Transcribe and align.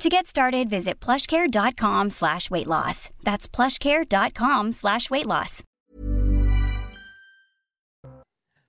To 0.00 0.08
get 0.08 0.26
started, 0.26 0.70
visit 0.70 0.98
plushcare.com 0.98 2.08
slash 2.08 2.50
weight 2.50 2.66
loss. 2.66 3.10
That's 3.22 3.46
plushcare.com 3.46 4.72
slash 4.72 5.10
weight 5.10 5.26
loss. 5.26 5.62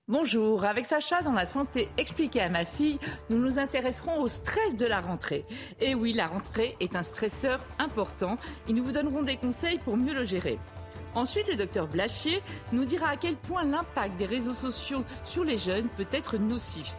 Bonjour, 0.08 0.66
avec 0.66 0.84
Sacha 0.84 1.22
dans 1.22 1.32
la 1.32 1.46
santé 1.46 1.88
expliquée 1.96 2.42
à 2.42 2.50
ma 2.50 2.66
fille, 2.66 2.98
nous 3.30 3.38
nous 3.38 3.58
intéresserons 3.58 4.20
au 4.20 4.28
stress 4.28 4.76
de 4.76 4.84
la 4.84 5.00
rentrée. 5.00 5.46
Et 5.80 5.94
oui, 5.94 6.12
la 6.12 6.26
rentrée 6.26 6.76
est 6.80 6.96
un 6.96 7.02
stresseur 7.02 7.60
important 7.78 8.36
et 8.68 8.74
nous 8.74 8.84
vous 8.84 8.92
donnerons 8.92 9.22
des 9.22 9.36
conseils 9.36 9.78
pour 9.78 9.96
mieux 9.96 10.12
le 10.12 10.24
gérer. 10.24 10.58
Ensuite, 11.14 11.48
le 11.48 11.56
docteur 11.56 11.88
Blachier 11.88 12.42
nous 12.72 12.84
dira 12.84 13.08
à 13.08 13.16
quel 13.16 13.36
point 13.36 13.64
l'impact 13.64 14.18
des 14.18 14.26
réseaux 14.26 14.52
sociaux 14.52 15.02
sur 15.24 15.44
les 15.44 15.56
jeunes 15.56 15.88
peut 15.96 16.06
être 16.12 16.36
nocif. 16.36 16.94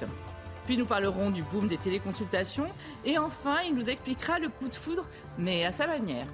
Puis 0.66 0.77
nous 0.77 0.85
parlerons 0.85 1.30
du 1.30 1.44
boom 1.44 1.67
des 1.67 1.77
téléconsultations. 1.77 2.70
Et 3.05 3.17
enfin, 3.17 3.62
il 3.66 3.76
nous 3.76 3.90
expliquera 3.90 4.40
le 4.40 4.49
coup 4.49 4.67
de 4.67 4.76
foudre, 4.76 5.08
mais 5.38 5.66
à 5.66 5.72
sa 5.72 5.88
manière. 5.88 6.27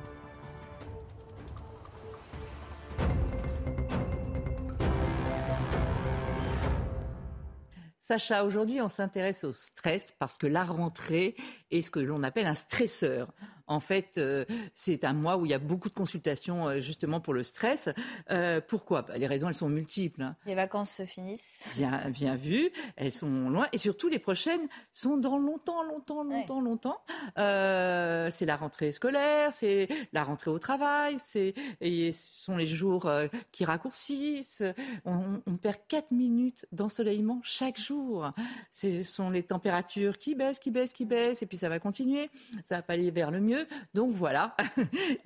Sacha, 8.10 8.44
aujourd'hui, 8.44 8.82
on 8.82 8.90
s'intéresse 8.90 9.44
au 9.44 9.54
stress 9.54 10.06
parce 10.18 10.40
que 10.40 10.48
la 10.48 10.64
rentrée 10.64 11.36
est 11.70 11.82
ce 11.82 11.92
que 11.92 12.00
l'on 12.00 12.24
appelle 12.24 12.48
un 12.48 12.56
stresseur. 12.56 13.28
En 13.70 13.80
fait, 13.80 14.18
euh, 14.18 14.46
c'est 14.74 15.06
un 15.06 15.14
mois 15.14 15.38
où 15.38 15.46
il 15.46 15.52
y 15.52 15.54
a 15.54 15.60
beaucoup 15.60 15.90
de 15.90 15.94
consultations 15.94 16.68
euh, 16.68 16.80
justement 16.80 17.22
pour 17.22 17.36
le 17.36 17.44
stress. 17.44 17.88
Euh, 18.32 18.60
pourquoi? 18.68 19.04
Bah, 19.04 19.16
Les 19.16 19.28
raisons, 19.28 19.48
elles 19.48 19.54
sont 19.54 19.70
multiples. 19.70 20.24
Hein. 20.24 20.36
Les 20.48 20.56
vacances 20.56 20.90
se 20.90 21.06
finissent. 21.06 21.60
Bien, 21.76 22.10
bien 22.10 22.36
vu. 22.36 22.72
Elles 22.96 23.12
sont 23.12 23.50
loin. 23.50 23.68
Et 23.72 23.78
surtout, 23.78 24.10
les 24.10 24.18
prochaines 24.18 24.68
sont 24.92 25.18
dans 25.18 25.38
longtemps, 25.38 25.84
longtemps, 25.84 26.24
longtemps, 26.24 26.62
longtemps. 26.62 27.02
c'est 27.36 28.46
la 28.46 28.56
rentrée 28.56 28.92
scolaire, 28.92 29.54
c'est 29.54 29.88
la 30.14 30.24
rentrée 30.24 30.50
au 30.50 30.58
travail, 30.58 31.18
c'est, 31.24 31.54
et 31.80 32.12
ce 32.12 32.42
sont 32.42 32.58
les 32.58 32.66
jours 32.66 33.10
qui 33.52 33.66
raccourcissent. 33.66 34.64
On, 35.06 35.42
on 35.46 35.58
perd 35.58 35.78
4 35.88 36.10
minutes 36.10 36.66
d'ensoleillement 36.72 37.40
chaque 37.44 37.80
jour. 37.80 38.32
Ce 38.72 39.04
sont 39.04 39.30
les 39.30 39.44
températures 39.44 40.18
qui 40.18 40.34
baissent, 40.34 40.58
qui 40.58 40.72
baissent, 40.72 40.94
qui 40.94 41.06
baissent. 41.06 41.44
Et 41.44 41.46
puis 41.46 41.58
ça 41.58 41.70
va 41.70 41.80
continuer. 41.80 42.32
Ça 42.66 42.78
va 42.78 42.82
pas 42.82 42.94
aller 42.94 43.12
vers 43.12 43.30
le 43.30 43.40
mieux. 43.40 43.59
Donc 43.94 44.14
voilà, 44.16 44.56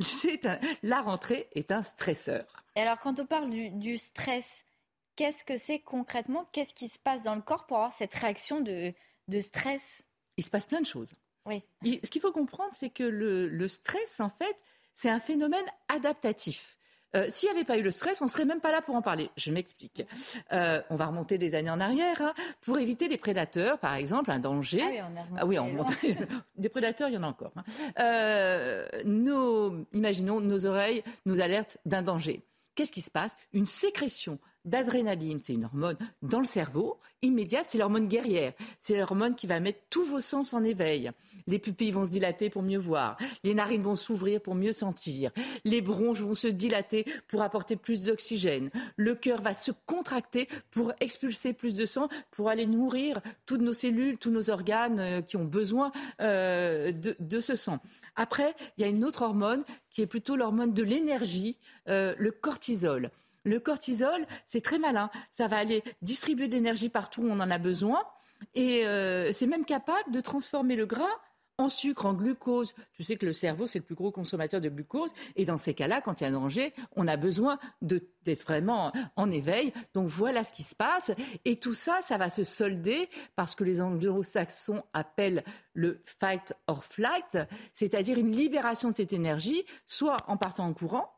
la 0.83 1.01
rentrée 1.01 1.49
est 1.53 1.71
un 1.71 1.83
stresseur. 1.83 2.45
Et 2.75 2.81
alors 2.81 2.99
quand 2.99 3.19
on 3.19 3.25
parle 3.25 3.49
du, 3.49 3.97
stress, 3.97 4.65
qu'est-ce 5.15 5.43
que 5.43 5.57
c'est 5.57 5.79
concrètement? 5.79 6.47
Qu'est-ce 6.51 6.73
qui 6.73 6.87
se 6.87 6.99
passe 6.99 7.23
dans 7.23 7.35
le 7.35 7.41
corps 7.41 7.65
pour 7.65 7.77
avoir 7.77 7.93
cette 7.93 8.13
réaction 8.13 8.61
de, 8.61 8.93
stress? 9.39 10.07
Il 10.37 10.43
se 10.43 10.49
passe 10.49 10.65
plein 10.65 10.81
de 10.81 10.85
choses. 10.85 11.13
Oui. 11.45 11.61
ce 11.83 12.09
qu'il 12.09 12.21
faut 12.21 12.31
comprendre, 12.31 12.71
c'est 12.73 12.89
que 12.89 13.03
le 13.03 13.67
stress, 13.67 14.19
en 14.19 14.29
fait, 14.29 14.57
c'est 14.93 15.09
un 15.09 15.19
phénomène 15.19 15.65
adaptatif. 15.89 16.77
Euh, 17.15 17.25
s'il 17.29 17.49
n'y 17.49 17.55
avait 17.55 17.65
pas 17.65 17.77
eu 17.77 17.81
le 17.81 17.91
stress, 17.91 18.21
on 18.21 18.25
ne 18.25 18.29
serait 18.29 18.45
même 18.45 18.59
pas 18.59 18.71
là 18.71 18.81
pour 18.81 18.95
en 18.95 19.01
parler. 19.01 19.29
Je 19.37 19.51
m'explique. 19.51 20.03
Euh, 20.51 20.81
on 20.89 20.95
va 20.95 21.07
remonter 21.07 21.37
des 21.37 21.55
années 21.55 21.69
en 21.69 21.79
arrière 21.79 22.21
hein, 22.21 22.33
pour 22.61 22.79
éviter 22.79 23.07
les 23.07 23.17
prédateurs, 23.17 23.77
par 23.79 23.95
exemple, 23.95 24.31
un 24.31 24.39
danger. 24.39 24.81
Ah 25.37 25.45
oui, 25.45 25.59
on, 25.59 25.75
ah 25.79 25.85
des 26.55 26.69
prédateurs, 26.69 27.09
il 27.09 27.15
y 27.15 27.17
en 27.17 27.23
a 27.23 27.27
encore. 27.27 27.51
Hein. 27.55 27.63
Euh, 27.99 28.87
imaginons, 29.93 30.41
nos 30.41 30.65
oreilles 30.65 31.03
nous 31.25 31.41
alertent 31.41 31.77
d'un 31.85 32.01
danger. 32.01 32.41
Qu'est-ce 32.75 32.91
qui 32.91 33.01
se 33.01 33.11
passe? 33.11 33.37
Une 33.53 33.67
sécrétion 33.67 34.39
d'adrénaline, 34.65 35.39
c'est 35.43 35.53
une 35.53 35.65
hormone 35.65 35.97
dans 36.21 36.39
le 36.39 36.45
cerveau, 36.45 36.99
immédiate, 37.21 37.65
c'est 37.69 37.77
l'hormone 37.77 38.07
guerrière. 38.07 38.53
C'est 38.79 38.97
l'hormone 38.97 39.35
qui 39.35 39.47
va 39.47 39.59
mettre 39.59 39.79
tous 39.89 40.05
vos 40.05 40.19
sens 40.19 40.53
en 40.53 40.63
éveil. 40.63 41.11
Les 41.47 41.59
pupilles 41.59 41.91
vont 41.91 42.05
se 42.05 42.09
dilater 42.09 42.49
pour 42.49 42.61
mieux 42.61 42.79
voir, 42.79 43.17
les 43.43 43.53
narines 43.53 43.83
vont 43.83 43.95
s'ouvrir 43.95 44.41
pour 44.41 44.55
mieux 44.55 44.71
sentir, 44.71 45.31
les 45.65 45.81
bronches 45.81 46.21
vont 46.21 46.35
se 46.35 46.47
dilater 46.47 47.05
pour 47.27 47.41
apporter 47.41 47.75
plus 47.75 48.01
d'oxygène, 48.01 48.69
le 48.95 49.15
cœur 49.15 49.41
va 49.41 49.53
se 49.53 49.71
contracter 49.85 50.47
pour 50.71 50.93
expulser 51.01 51.51
plus 51.51 51.73
de 51.73 51.85
sang, 51.85 52.07
pour 52.31 52.49
aller 52.49 52.65
nourrir 52.65 53.19
toutes 53.45 53.61
nos 53.61 53.73
cellules, 53.73 54.17
tous 54.17 54.31
nos 54.31 54.49
organes 54.49 54.99
euh, 54.99 55.21
qui 55.21 55.35
ont 55.35 55.43
besoin 55.43 55.91
euh, 56.21 56.91
de, 56.91 57.39
ce 57.39 57.55
sang. 57.55 57.79
Après, 58.15 58.55
il 58.77 58.81
y 58.81 58.83
a 58.85 58.87
une 58.87 59.03
autre 59.03 59.23
hormone 59.23 59.63
qui 59.89 60.01
est 60.01 60.07
plutôt 60.07 60.35
l'hormone 60.35 60.73
de 60.73 60.83
l'énergie, 60.83 61.57
euh, 61.89 62.13
le 62.17 62.31
cortisol. 62.31 63.11
Le 63.43 63.59
cortisol, 63.59 64.25
c'est 64.45 64.61
très 64.61 64.79
malin. 64.79 65.09
Ça 65.31 65.47
va 65.47 65.57
aller 65.57 65.83
distribuer 66.01 66.47
de 66.47 66.53
l'énergie 66.53 66.89
partout 66.89 67.23
où 67.23 67.27
on 67.29 67.39
en 67.39 67.51
a 67.51 67.57
besoin. 67.57 68.03
Et 68.55 68.85
euh, 68.85 69.31
c'est 69.31 69.47
même 69.47 69.65
capable 69.65 70.11
de 70.11 70.19
transformer 70.21 70.75
le 70.75 70.85
gras 70.85 71.19
en 71.57 71.69
sucre, 71.69 72.05
en 72.05 72.13
glucose. 72.13 72.73
Tu 72.93 73.03
sais 73.03 73.15
que 73.15 73.25
le 73.25 73.33
cerveau, 73.33 73.67
c'est 73.67 73.79
le 73.79 73.85
plus 73.85 73.95
gros 73.95 74.11
consommateur 74.11 74.59
de 74.59 74.69
glucose. 74.69 75.11
Et 75.35 75.45
dans 75.45 75.57
ces 75.57 75.73
cas-là, 75.73 76.01
quand 76.01 76.19
il 76.19 76.23
y 76.23 76.27
a 76.27 76.29
un 76.29 76.33
danger, 76.33 76.73
on 76.95 77.07
a 77.07 77.15
besoin 77.15 77.59
d'être 77.81 78.43
vraiment 78.43 78.91
en 79.15 79.29
éveil. 79.29 79.71
Donc 79.93 80.07
voilà 80.07 80.43
ce 80.43 80.51
qui 80.51 80.63
se 80.63 80.75
passe. 80.75 81.11
Et 81.45 81.55
tout 81.55 81.73
ça, 81.73 81.99
ça 82.01 82.17
va 82.17 82.29
se 82.29 82.43
solder 82.43 83.09
parce 83.35 83.55
que 83.55 83.63
les 83.63 83.81
anglo-saxons 83.81 84.83
appellent 84.93 85.43
le 85.73 86.01
fight 86.05 86.53
or 86.67 86.83
flight, 86.83 87.37
c'est-à-dire 87.73 88.17
une 88.17 88.31
libération 88.31 88.91
de 88.91 88.95
cette 88.95 89.13
énergie, 89.13 89.63
soit 89.85 90.17
en 90.27 90.37
partant 90.37 90.65
en 90.65 90.73
courant 90.73 91.13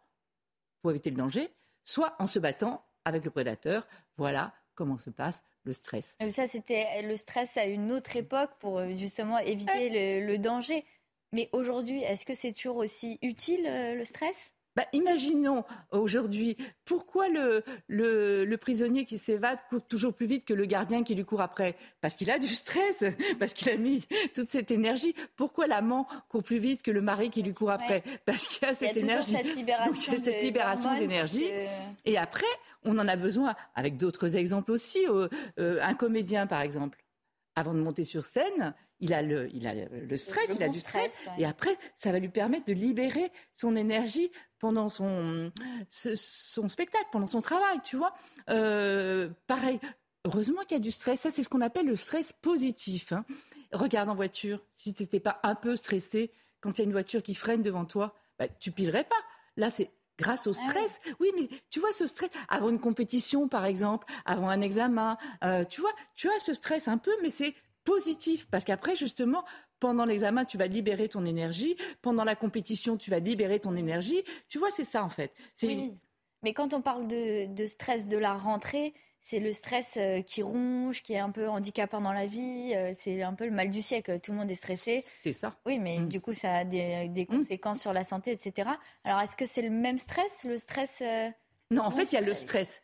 pour 0.81 0.91
éviter 0.91 1.09
le 1.09 1.17
danger, 1.17 1.49
soit 1.85 2.15
en 2.19 2.27
se 2.27 2.39
battant 2.39 2.83
avec 3.05 3.23
le 3.23 3.31
prédateur. 3.31 3.87
Voilà 4.17 4.53
comment 4.73 4.97
se 4.97 5.09
passe 5.09 5.41
le 5.63 5.71
stress. 5.71 6.17
Ça, 6.31 6.47
c'était 6.47 7.01
le 7.03 7.15
stress 7.15 7.55
à 7.55 7.65
une 7.65 7.91
autre 7.93 8.17
époque 8.17 8.51
pour 8.59 8.79
euh, 8.79 8.89
justement 8.97 9.39
éviter 9.39 10.19
le, 10.19 10.37
danger. 10.37 10.83
Mais 11.31 11.49
aujourd'hui, 11.53 12.01
est-ce 12.03 12.25
que 12.25 12.35
c'est 12.35 12.51
toujours 12.51 12.77
aussi 12.77 13.17
utile 13.21 13.65
euh, 13.65 13.95
le 13.95 14.03
stress? 14.03 14.53
Bah, 14.75 14.85
imaginons 14.93 15.63
aujourd'hui 15.91 16.57
pourquoi 16.83 17.29
le, 17.29 17.63
le, 17.87 18.55
prisonnier 18.57 19.05
qui 19.05 19.17
s'évade 19.17 19.59
court 19.69 19.85
toujours 19.85 20.13
plus 20.13 20.25
vite 20.25 20.45
que 20.45 20.53
le 20.53 20.65
gardien 20.65 21.03
qui 21.03 21.15
lui 21.15 21.25
court 21.25 21.41
après? 21.41 21.75
Parce 22.01 22.15
qu'il 22.15 22.29
a 22.31 22.39
du 22.39 22.47
stress, 22.47 23.03
parce 23.39 23.53
qu'il 23.53 23.69
a 23.69 23.77
mis 23.77 24.03
toute 24.33 24.49
cette 24.49 24.71
énergie. 24.71 25.15
Pourquoi 25.35 25.67
l'amant 25.67 26.07
court 26.29 26.43
plus 26.43 26.59
vite 26.59 26.81
que 26.81 26.91
le 26.91 27.01
mari 27.01 27.29
qui 27.29 27.41
lui 27.41 27.53
court 27.53 27.71
après? 27.71 28.03
Parce 28.25 28.47
qu'il 28.47 28.67
a 28.67 28.73
cette 28.73 28.97
énergie. 28.97 29.33
Cette 29.33 29.55
libération, 29.55 30.13
cette 30.17 30.41
libération 30.41 30.97
d'énergie. 30.97 31.45
Et 32.05 32.17
après, 32.17 32.45
on 32.83 32.97
en 32.97 33.07
a 33.07 33.15
besoin, 33.15 33.55
avec 33.75 33.97
d'autres 33.97 34.35
exemples 34.35 34.71
aussi. 34.71 35.05
Euh, 35.07 35.27
euh, 35.59 35.79
un 35.81 35.93
comédien, 35.93 36.47
par 36.47 36.61
exemple, 36.61 37.03
avant 37.55 37.73
de 37.73 37.79
monter 37.79 38.03
sur 38.03 38.25
scène, 38.25 38.73
il 38.99 39.13
a 39.13 39.21
le, 39.21 39.49
il 39.53 39.67
a 39.67 39.73
le 39.73 40.17
stress, 40.17 40.51
il 40.55 40.63
a 40.63 40.69
du 40.69 40.79
stress, 40.79 41.27
et 41.37 41.45
après, 41.45 41.75
ça 41.95 42.11
va 42.11 42.19
lui 42.19 42.29
permettre 42.29 42.65
de 42.65 42.73
libérer 42.73 43.31
son 43.53 43.75
énergie 43.75 44.31
pendant 44.59 44.89
son, 44.89 45.51
son 45.89 46.67
spectacle, 46.67 47.05
pendant 47.11 47.27
son 47.27 47.41
travail, 47.41 47.79
tu 47.83 47.97
vois. 47.97 48.13
Euh, 48.49 49.29
pareil, 49.47 49.79
heureusement 50.25 50.61
qu'il 50.61 50.77
y 50.77 50.79
a 50.79 50.83
du 50.83 50.91
stress, 50.91 51.21
ça 51.21 51.31
c'est 51.31 51.43
ce 51.43 51.49
qu'on 51.49 51.61
appelle 51.61 51.85
le 51.85 51.95
stress 51.95 52.33
positif. 52.33 53.11
Hein. 53.11 53.25
Regarde 53.71 54.09
en 54.09 54.15
voiture, 54.15 54.61
si 54.73 54.93
tu 54.93 55.03
n'étais 55.03 55.19
pas 55.19 55.39
un 55.43 55.55
peu 55.55 55.75
stressé 55.75 56.31
quand 56.61 56.77
il 56.77 56.81
y 56.81 56.83
a 56.83 56.85
une 56.85 56.93
voiture 56.93 57.21
qui 57.21 57.35
freine 57.35 57.61
devant 57.61 57.85
toi, 57.85 58.15
bah, 58.39 58.47
tu 58.47 58.71
pilerais 58.71 59.03
pas. 59.03 59.15
Là, 59.57 59.69
c'est 59.69 59.91
grâce 60.17 60.47
au 60.47 60.51
ah 60.51 60.69
stress. 60.69 60.99
oui. 61.19 61.31
mais 61.35 61.49
tu 61.69 61.79
vois 61.79 61.91
ce 61.91 62.07
stress 62.07 62.29
avant 62.47 62.69
une 62.69 62.79
compétition, 62.79 63.47
par 63.47 63.65
exemple, 63.65 64.07
avant 64.25 64.49
un 64.49 64.61
examen, 64.61 65.17
euh, 65.43 65.63
tu 65.65 65.81
vois, 65.81 65.93
tu 66.15 66.29
as 66.29 66.39
ce 66.39 66.53
stress 66.53 66.87
un 66.87 66.97
peu, 66.97 67.11
mais 67.21 67.29
c'est 67.29 67.53
positif 67.85 68.47
parce 68.51 68.65
qu'après 68.65 68.95
justement 68.95 69.45
pendant 69.79 70.05
l'examen 70.05 70.43
tu 70.43 70.57
vas 70.57 70.67
libérer 70.67 71.07
ton 71.07 71.25
énergie 71.25 71.77
pendant 72.01 72.25
la 72.25 72.35
compétition 72.35 72.97
tu 72.97 73.11
vas 73.11 73.19
libérer 73.19 73.59
ton 73.59 73.75
énergie 73.75 74.23
tu 74.49 74.57
vois 74.57 74.71
c'est 74.75 74.83
ça 74.83 75.03
en 75.03 75.09
fait 75.09 75.31
oui. 75.63 75.93
mais 76.43 76.53
quand 76.53 76.73
on 76.73 76.81
parle 76.81 77.07
de, 77.07 77.65
stress 77.67 78.07
de 78.07 78.17
la 78.17 78.33
rentrée 78.33 78.93
c'est 79.21 79.39
le 79.39 79.53
stress 79.53 79.95
euh, 79.97 80.21
qui 80.21 80.43
ronge, 80.43 81.01
qui 81.01 81.13
est 81.13 81.17
un 81.17 81.31
peu 81.31 81.49
handicapant 81.49 81.99
dans 81.99 82.13
la 82.13 82.27
vie. 82.27 82.73
Euh, 82.75 82.91
c'est 82.93 83.23
un 83.23 83.33
peu 83.33 83.45
le 83.45 83.51
mal 83.51 83.71
du 83.71 83.81
siècle. 83.81 84.19
Tout 84.19 84.33
le 84.33 84.37
monde 84.37 84.51
est 84.51 84.55
stressé. 84.55 85.01
C'est 85.03 85.33
ça. 85.33 85.55
Oui, 85.65 85.79
mais 85.79 85.97
mm. 85.97 86.09
du 86.09 86.21
coup, 86.21 86.31
ça 86.31 86.57
a 86.57 86.63
des, 86.63 87.09
mm. 87.09 87.25
conséquences 87.25 87.81
sur 87.81 87.91
la 87.91 88.03
santé, 88.03 88.29
etc. 88.29 88.69
Alors, 89.03 89.19
est-ce 89.21 89.35
que 89.35 89.47
c'est 89.47 89.63
le 89.63 89.71
même 89.71 89.97
stress, 89.97 90.43
le 90.43 90.59
stress 90.59 90.99
euh, 91.01 91.31
Non, 91.71 91.85
en 91.85 91.89
fait, 91.89 92.11
il 92.11 92.13
y 92.13 92.17
a 92.19 92.21
le 92.21 92.35
stress 92.35 92.83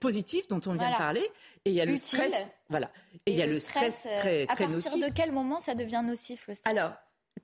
positif 0.00 0.48
dont 0.48 0.60
on 0.66 0.74
vient 0.74 0.90
de 0.90 0.96
parler 0.96 1.30
et 1.64 1.70
il 1.70 1.74
y 1.74 1.80
a 1.80 1.84
le 1.84 1.96
stress 1.96 2.50
voilà. 2.68 2.90
Et, 3.26 3.32
il 3.32 3.36
y 3.36 3.42
a 3.42 3.46
le 3.46 3.60
stress, 3.60 4.02
très 4.02 4.46
très 4.46 4.64
à 4.64 4.68
partir 4.68 4.98
de 4.98 5.12
quel 5.14 5.30
moment 5.32 5.60
ça 5.60 5.74
devient 5.74 6.02
nocif 6.04 6.48
le 6.48 6.54
stress? 6.54 6.70
Alors 6.70 6.94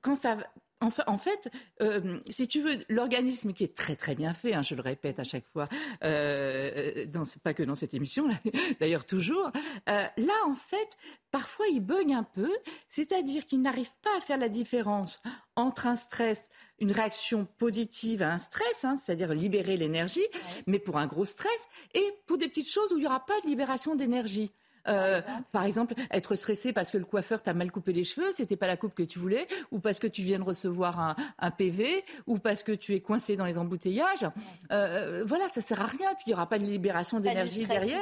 quand 0.01 0.15
ça 0.15 0.39
en 0.83 1.19
fait, 1.19 1.51
euh, 1.81 2.19
si 2.29 2.49
tu 2.49 2.61
veux, 2.61 2.79
l'organisme 2.89 3.53
qui 3.53 3.65
est 3.65 3.75
très 3.75 3.97
très 3.97 4.15
bien 4.15 4.35
fait, 4.35 4.55
hein, 4.55 4.63
je 4.63 4.75
le 4.75 4.83
répète 4.83 5.19
à 5.19 5.25
chaque 5.25 5.47
fois, 5.53 5.69
euh, 6.05 7.07
dans, 7.07 7.25
pas 7.43 7.55
que 7.55 7.63
dans 7.63 7.75
cette 7.75 7.95
émission, 7.95 8.29
d'ailleurs 8.81 9.07
toujours, 9.07 9.51
euh, 9.89 10.07
là 10.17 10.35
en 10.47 10.55
fait, 10.55 10.97
parfois 11.31 11.67
il 11.69 11.81
bug 11.81 12.13
un 12.13 12.25
peu, 12.25 12.51
c'est-à-dire 12.89 13.47
qu'il 13.47 13.63
n'arrive 13.63 13.91
pas 14.03 14.17
à 14.19 14.21
faire 14.21 14.39
la 14.39 14.49
différence 14.49 15.21
entre 15.57 15.87
un 15.87 15.97
stress, 15.97 16.49
une 16.79 16.93
réaction 16.93 17.47
positive 17.59 18.23
à 18.23 18.33
un 18.33 18.39
stress, 18.39 18.85
hein, 18.85 18.99
c'est-à-dire 19.03 19.33
libérer 19.35 19.77
l'énergie, 19.77 20.27
mais 20.67 20.79
pour 20.79 20.99
un 20.99 21.07
gros 21.07 21.25
stress, 21.25 21.51
et 21.95 22.05
pour 22.27 22.39
des 22.39 22.49
petites 22.49 22.71
choses 22.71 22.93
où 22.93 22.97
il 22.97 23.01
n'y 23.01 23.07
aura 23.07 23.25
pas 23.25 23.41
de 23.41 23.47
libération 23.47 23.95
d'énergie. 23.95 24.53
Euh, 24.89 25.21
par, 25.53 25.65
exemple. 25.65 25.95
être 26.11 26.35
stressé 26.35 26.73
parce 26.73 26.91
que 26.91 26.99
le 26.99 27.05
coiffeur 27.05 27.43
t'a 27.43 27.55
mal 27.55 27.71
coupé 27.71 27.93
les 27.93 28.05
cheveux, 28.05 28.33
c'était 28.33 28.57
pas 28.57 28.67
la 28.67 28.77
coupe 28.77 28.95
que 28.95 29.03
tu 29.03 29.19
voulais, 29.19 29.47
ou 29.71 29.79
parce 29.79 29.99
que 29.99 30.07
tu 30.07 30.23
viens 30.23 30.39
de 30.39 30.45
recevoir 30.45 31.17
un, 31.39 31.51
PV, 31.51 32.05
ou 32.27 32.39
parce 32.39 32.63
que 32.63 32.73
tu 32.73 32.95
es 32.95 33.01
coincé 33.01 33.37
dans 33.37 33.45
les 33.45 33.59
embouteillages. 33.59 34.27
Euh, 34.71 35.25
voilà, 35.27 35.49
ça 35.49 35.61
sert 35.61 35.81
à 35.81 35.87
rien. 35.87 36.15
Puis 36.15 36.25
il 36.27 36.31
n'y 36.31 36.35
aura 36.35 36.49
pas 36.49 36.59
de 36.59 36.65
libération 36.65 37.21
d'énergie 37.21 37.67
derrière. 37.67 38.01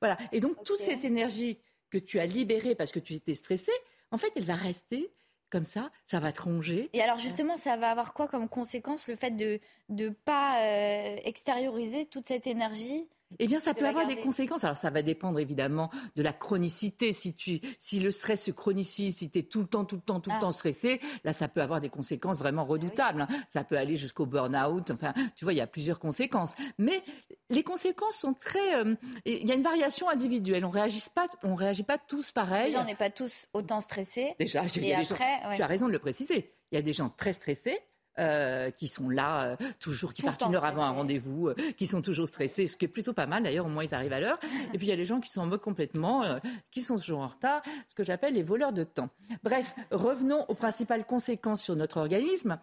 Voilà. 0.00 0.16
Et 0.32 0.40
donc 0.40 0.62
toute 0.64 0.80
cette 0.80 1.04
énergie 1.04 1.58
que 1.90 1.98
tu 1.98 2.18
as 2.20 2.26
libérée 2.26 2.74
parce 2.74 2.92
que 2.92 2.98
tu 2.98 3.14
étais 3.14 3.34
stressé, 3.34 3.72
en 4.10 4.18
fait, 4.18 4.32
elle 4.36 4.44
va 4.44 4.54
rester 4.54 5.12
comme 5.50 5.64
ça, 5.64 5.92
ça 6.04 6.18
va 6.18 6.32
te 6.32 6.42
ronger. 6.42 6.90
Et 6.92 7.00
alors 7.00 7.18
justement, 7.18 7.56
ça 7.56 7.76
va 7.76 7.90
avoir 7.90 8.12
quoi 8.12 8.26
comme 8.26 8.48
conséquence 8.48 9.06
le 9.06 9.14
fait 9.14 9.30
de 9.30 9.60
ne 9.88 10.08
pas 10.08 10.60
euh, 10.60 11.16
extérioriser 11.22 12.06
toute 12.06 12.26
cette 12.26 12.48
énergie 12.48 13.08
eh 13.38 13.46
bien, 13.46 13.60
ça 13.60 13.74
peut 13.74 13.86
avoir 13.86 14.06
des 14.06 14.16
conséquences. 14.16 14.64
Alors, 14.64 14.76
ça 14.76 14.90
va 14.90 15.02
dépendre 15.02 15.38
évidemment 15.38 15.90
de 16.16 16.22
la 16.22 16.32
chronicité. 16.32 17.12
Si, 17.12 17.34
tu, 17.34 17.60
si 17.78 18.00
le 18.00 18.10
stress 18.10 18.44
se 18.44 18.50
chronicise, 18.50 19.16
si 19.16 19.30
tu 19.30 19.38
es 19.38 19.42
tout 19.42 19.60
le 19.60 19.66
temps, 19.66 19.84
tout 19.84 19.96
le 19.96 20.02
temps, 20.02 20.20
tout 20.20 20.30
le 20.30 20.36
ah. 20.36 20.40
temps 20.40 20.52
stressé, 20.52 21.00
là, 21.24 21.32
ça 21.32 21.48
peut 21.48 21.62
avoir 21.62 21.80
des 21.80 21.88
conséquences 21.88 22.38
vraiment 22.38 22.62
ah 22.62 22.70
redoutables. 22.70 23.22
Hein. 23.22 23.28
Ça 23.48 23.64
peut 23.64 23.76
aller 23.76 23.96
jusqu'au 23.96 24.26
burn-out. 24.26 24.90
Enfin, 24.90 25.12
tu 25.36 25.44
vois, 25.44 25.52
il 25.52 25.56
y 25.56 25.62
a 25.62 25.66
plusieurs 25.66 25.98
conséquences. 25.98 26.54
Mais 26.78 27.02
les 27.50 27.62
conséquences 27.62 28.16
sont 28.16 28.34
très. 28.34 28.76
Euh, 28.76 28.94
il 29.24 29.46
y 29.46 29.52
a 29.52 29.54
une 29.54 29.62
variation 29.62 30.08
individuelle. 30.08 30.64
On 30.64 30.70
réagit 30.70 31.02
pas, 31.14 31.26
on 31.42 31.54
réagit 31.54 31.82
pas 31.82 31.98
tous 31.98 32.32
pareil. 32.32 32.66
Déjà, 32.66 32.82
on 32.82 32.86
n'est 32.86 32.94
pas 32.94 33.10
tous 33.10 33.48
autant 33.52 33.80
stressés. 33.80 34.34
Déjà, 34.38 34.62
et 34.76 34.94
après, 34.94 35.40
tu 35.56 35.62
as 35.62 35.66
raison 35.66 35.86
de 35.86 35.92
le 35.92 35.98
préciser. 35.98 36.54
Il 36.72 36.76
y 36.76 36.78
a 36.78 36.82
des 36.82 36.92
gens 36.92 37.08
très 37.08 37.32
stressés 37.32 37.78
euh, 38.20 38.70
qui 38.70 38.86
sont 38.86 39.08
là, 39.08 39.44
euh, 39.44 39.56
toujours, 39.80 40.14
qui 40.14 40.22
partent 40.22 40.42
une 40.42 40.54
heure 40.54 40.64
avant 40.64 40.84
un 40.84 40.90
rendez-vous, 40.90 41.48
euh, 41.48 41.54
qui 41.76 41.88
sont 41.88 42.00
toujours 42.00 42.28
stressés, 42.28 42.68
ce 42.68 42.76
qui 42.76 42.84
est 42.84 42.88
plutôt 42.88 43.12
pas 43.12 43.26
mal 43.26 43.42
d'ailleurs, 43.42 43.66
au 43.66 43.68
moins 43.68 43.82
ils 43.82 43.92
arrivent 43.92 44.12
à 44.12 44.20
l'heure. 44.20 44.38
Et 44.72 44.78
puis 44.78 44.86
il 44.86 44.90
y 44.90 44.92
a 44.92 44.96
les 44.96 45.04
gens 45.04 45.20
qui 45.20 45.30
sont 45.30 45.40
en 45.40 45.46
mode 45.46 45.60
complètement, 45.60 46.22
qui 46.70 46.80
sont 46.82 46.96
toujours 46.96 47.20
en 47.20 47.26
retard, 47.26 47.62
ce 47.88 47.94
que 47.96 48.04
j'appelle 48.04 48.34
les 48.34 48.44
voleurs 48.44 48.72
de 48.72 48.84
temps. 48.84 49.08
Bref, 49.42 49.74
revenons 49.90 50.44
aux 50.46 50.54
principales 50.54 51.04
conséquences 51.04 51.62
sur 51.62 51.74
notre 51.74 51.96
organisme. 51.96 52.58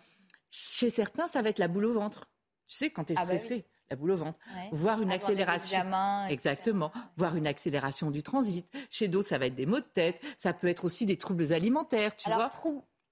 Chez 0.51 0.89
certains, 0.89 1.27
ça 1.27 1.42
va 1.42 1.50
être 1.50 1.59
la 1.59 1.68
boule 1.68 1.86
au 1.86 1.94
ventre. 1.94 2.30
Tu 2.68 2.77
sais, 2.77 2.89
quand 2.89 3.03
tu 3.03 3.13
es 3.13 3.15
ah 3.18 3.25
bah 3.25 3.38
stressé. 3.38 3.65
la 3.89 3.98
boule 3.98 4.12
au 4.12 4.18
ventre, 4.18 4.39
voir 4.71 5.01
une 5.01 5.12
accélération, 5.12 6.25
exactement, 6.30 6.94
voir 7.18 7.36
une 7.36 7.48
accélération 7.48 8.09
du 8.09 8.24
transit. 8.24 8.65
Chez 8.89 9.09
d'autres, 9.09 9.27
ça 9.27 9.38
va 9.38 9.48
être 9.48 9.56
des 9.56 9.65
maux 9.65 9.81
de 9.81 9.86
tête, 9.86 10.21
ça 10.38 10.53
peut 10.53 10.68
être 10.68 10.86
aussi 10.86 11.06
des 11.06 11.18
troubles 11.18 11.51
alimentaires, 11.51 12.15
tu 12.15 12.30
Alors, 12.30 12.39
vois 12.39 12.50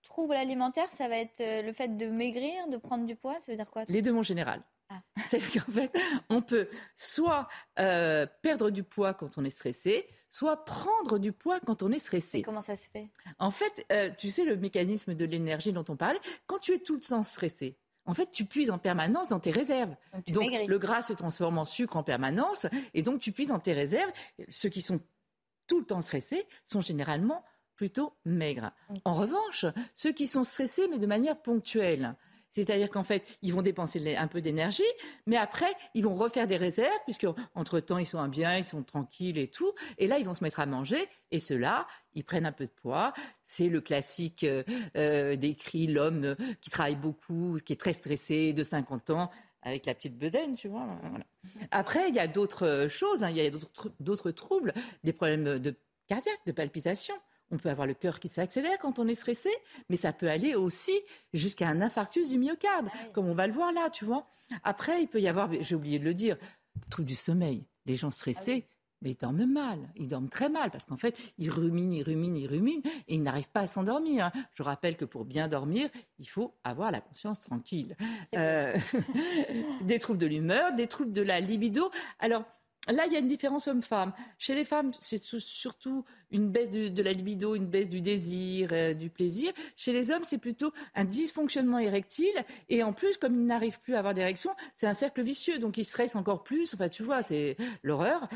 trouble 0.09 0.33
alimentaire, 0.33 0.91
ça 0.91 1.07
va 1.07 1.17
être 1.17 1.39
euh, 1.39 1.61
le 1.61 1.71
fait 1.71 1.95
de 1.95 2.07
maigrir, 2.07 2.67
de 2.67 2.77
prendre 2.77 3.05
du 3.05 3.15
poids 3.15 3.37
Ça 3.39 3.51
veut 3.51 3.55
dire 3.55 3.71
quoi 3.71 3.85
Les 3.87 4.01
deux, 4.01 4.11
mon 4.11 4.23
général. 4.23 4.61
Ah. 4.89 5.01
C'est-à-dire 5.27 5.63
qu'en 5.63 5.71
fait, 5.71 5.97
on 6.29 6.41
peut 6.41 6.67
soit 6.97 7.47
euh, 7.79 8.25
perdre 8.41 8.71
du 8.71 8.83
poids 8.83 9.13
quand 9.13 9.37
on 9.37 9.45
est 9.45 9.49
stressé, 9.51 10.07
soit 10.29 10.65
prendre 10.65 11.19
du 11.19 11.31
poids 11.31 11.59
quand 11.59 11.83
on 11.83 11.91
est 11.91 11.99
stressé. 11.99 12.41
comment 12.41 12.61
ça 12.61 12.75
se 12.75 12.89
fait? 12.89 13.07
En 13.37 13.51
fait, 13.51 13.85
euh, 13.91 14.09
tu 14.17 14.29
sais 14.29 14.43
le 14.43 14.57
mécanisme 14.57 15.13
de 15.13 15.25
l'énergie 15.25 15.71
dont 15.71 15.85
on 15.87 15.95
parlait, 15.95 16.19
quand 16.47 16.59
tu 16.59 16.73
es 16.73 16.79
tout 16.79 16.95
le 16.95 17.01
temps 17.01 17.23
stressé, 17.23 17.77
en 18.05 18.15
fait, 18.15 18.31
tu 18.31 18.45
puises 18.45 18.71
en 18.71 18.79
permanence 18.79 19.27
dans 19.27 19.39
tes 19.39 19.51
réserves. 19.51 19.95
Donc, 20.29 20.49
le 20.67 20.77
gras 20.79 21.03
se 21.03 21.13
transforme 21.13 21.59
en 21.59 21.65
sucre 21.65 21.95
en 21.95 22.01
permanence, 22.01 22.65
et 22.95 23.03
donc 23.03 23.19
tu 23.19 23.31
puises 23.31 23.49
dans 23.49 23.59
tes 23.59 23.73
réserves. 23.73 24.11
Ceux 24.47 24.69
qui 24.69 24.81
sont 24.81 24.99
tout 25.67 25.79
le 25.79 25.85
temps 25.85 26.01
stressés 26.01 26.47
sont 26.65 26.81
généralement 26.81 27.43
plutôt 27.79 28.11
maigres. 28.25 28.73
En 29.05 29.13
revanche, 29.13 29.65
ceux 29.95 30.11
qui 30.11 30.27
sont 30.27 30.43
stressés, 30.43 30.89
mais 30.89 30.97
de 30.97 31.07
manière 31.07 31.41
ponctuelle, 31.41 32.13
c'est-à-dire 32.51 32.89
qu'en 32.89 33.05
fait, 33.05 33.23
ils 33.41 33.53
vont 33.53 33.61
dépenser 33.61 34.17
un 34.17 34.27
peu 34.27 34.41
d'énergie, 34.41 34.91
mais 35.27 35.37
après, 35.37 35.73
ils 35.93 36.03
vont 36.03 36.13
refaire 36.13 36.45
des 36.45 36.57
réserves, 36.57 36.99
puisque 37.05 37.25
entre-temps, 37.55 37.97
ils 37.97 38.05
sont 38.05 38.27
bien, 38.27 38.57
ils 38.57 38.65
sont 38.65 38.83
tranquilles 38.83 39.37
et 39.37 39.47
tout. 39.47 39.71
Et 39.97 40.07
là, 40.07 40.19
ils 40.19 40.25
vont 40.25 40.33
se 40.33 40.43
mettre 40.43 40.59
à 40.59 40.65
manger. 40.65 40.99
Et 41.31 41.39
ceux-là, 41.39 41.87
ils 42.15 42.25
prennent 42.25 42.45
un 42.45 42.51
peu 42.51 42.65
de 42.65 42.71
poids. 42.71 43.13
C'est 43.45 43.69
le 43.69 43.79
classique 43.79 44.43
euh, 44.43 44.63
euh, 44.97 45.37
décrit, 45.37 45.87
l'homme 45.87 46.35
qui 46.59 46.69
travaille 46.69 46.97
beaucoup, 46.97 47.59
qui 47.63 47.71
est 47.71 47.79
très 47.79 47.93
stressé, 47.93 48.51
de 48.51 48.63
50 48.63 49.11
ans, 49.11 49.31
avec 49.61 49.85
la 49.85 49.95
petite 49.95 50.17
bedaine, 50.17 50.55
tu 50.55 50.67
vois. 50.67 50.85
Après, 51.71 52.09
il 52.09 52.15
y 52.15 52.19
a 52.19 52.27
d'autres 52.27 52.87
choses, 52.89 53.23
hein. 53.23 53.29
il 53.29 53.37
y 53.37 53.47
a 53.47 53.51
d'autres 54.01 54.31
troubles, 54.31 54.73
des 55.05 55.13
problèmes 55.13 55.59
de 55.59 55.75
cardiaque, 56.07 56.41
de 56.45 56.51
palpitation. 56.51 57.15
On 57.51 57.57
peut 57.57 57.69
avoir 57.69 57.87
le 57.87 57.93
cœur 57.93 58.19
qui 58.19 58.27
s'accélère 58.27 58.77
quand 58.79 58.99
on 58.99 59.07
est 59.07 59.15
stressé, 59.15 59.49
mais 59.89 59.95
ça 59.95 60.13
peut 60.13 60.29
aller 60.29 60.55
aussi 60.55 60.97
jusqu'à 61.33 61.67
un 61.67 61.81
infarctus 61.81 62.29
du 62.29 62.37
myocarde, 62.37 62.89
ah 62.93 62.97
comme 63.13 63.27
on 63.27 63.33
va 63.33 63.47
le 63.47 63.53
voir 63.53 63.71
là, 63.71 63.89
tu 63.89 64.05
vois. 64.05 64.27
Après, 64.63 65.01
il 65.01 65.07
peut 65.07 65.19
y 65.19 65.27
avoir, 65.27 65.49
j'ai 65.59 65.75
oublié 65.75 65.99
de 65.99 66.05
le 66.05 66.13
dire, 66.13 66.37
le 66.97 67.03
du 67.03 67.15
sommeil. 67.15 67.65
Les 67.85 67.95
gens 67.95 68.11
stressés, 68.11 68.65
ah 68.67 68.73
mais 69.01 69.11
ils 69.11 69.15
dorment 69.15 69.45
mal, 69.45 69.79
ils 69.95 70.07
dorment 70.07 70.29
très 70.29 70.49
mal 70.49 70.71
parce 70.71 70.85
qu'en 70.85 70.97
fait, 70.97 71.17
ils 71.37 71.49
ruminent, 71.49 71.93
ils 71.93 72.03
ruminent, 72.03 72.35
ils 72.35 72.47
ruminent 72.47 72.81
et 73.07 73.15
ils 73.15 73.23
n'arrivent 73.23 73.49
pas 73.49 73.61
à 73.61 73.67
s'endormir. 73.67 74.25
Hein. 74.25 74.31
Je 74.53 74.63
rappelle 74.63 74.97
que 74.97 75.05
pour 75.05 75.25
bien 75.25 75.47
dormir, 75.47 75.89
il 76.19 76.27
faut 76.27 76.53
avoir 76.63 76.91
la 76.91 76.99
conscience 77.01 77.39
tranquille. 77.39 77.95
Euh, 78.35 78.75
des 79.81 79.99
troubles 79.99 80.19
de 80.19 80.25
l'humeur, 80.25 80.73
des 80.73 80.87
troubles 80.87 81.13
de 81.13 81.21
la 81.21 81.39
libido. 81.39 81.89
Alors, 82.19 82.43
Là, 82.89 83.05
il 83.05 83.13
y 83.13 83.15
a 83.15 83.19
une 83.19 83.27
différence 83.27 83.67
homme-femme. 83.67 84.13
Chez 84.37 84.55
les 84.55 84.65
femmes, 84.65 84.91
c'est 84.99 85.23
surtout 85.23 86.05
une 86.31 86.49
baisse 86.49 86.69
de, 86.69 87.01
la 87.01 87.13
libido, 87.13 87.55
une 87.55 87.67
baisse 87.67 87.89
du 87.89 88.01
désir, 88.01 88.69
euh, 88.71 88.93
du 88.93 89.09
plaisir. 89.09 89.51
Chez 89.75 89.93
les 89.93 90.11
hommes, 90.11 90.23
c'est 90.23 90.37
plutôt 90.37 90.71
un 90.95 91.05
dysfonctionnement 91.05 91.79
érectile. 91.79 92.33
Et 92.67 92.83
en 92.83 92.93
plus, 92.93 93.17
comme 93.17 93.35
ils 93.35 93.45
n'arrivent 93.45 93.79
plus 93.79 93.95
à 93.95 93.99
avoir 93.99 94.13
d'érection, 94.13 94.51
c'est 94.75 94.87
un 94.87 94.93
cercle 94.93 95.21
vicieux. 95.21 95.59
Donc, 95.59 95.77
ils 95.77 95.85
stressent 95.85 96.15
encore 96.15 96.43
plus. 96.43 96.73
Enfin, 96.73 96.89
tu 96.89 97.03
vois, 97.03 97.21
c'est 97.21 97.57
l'horreur. 97.83 98.27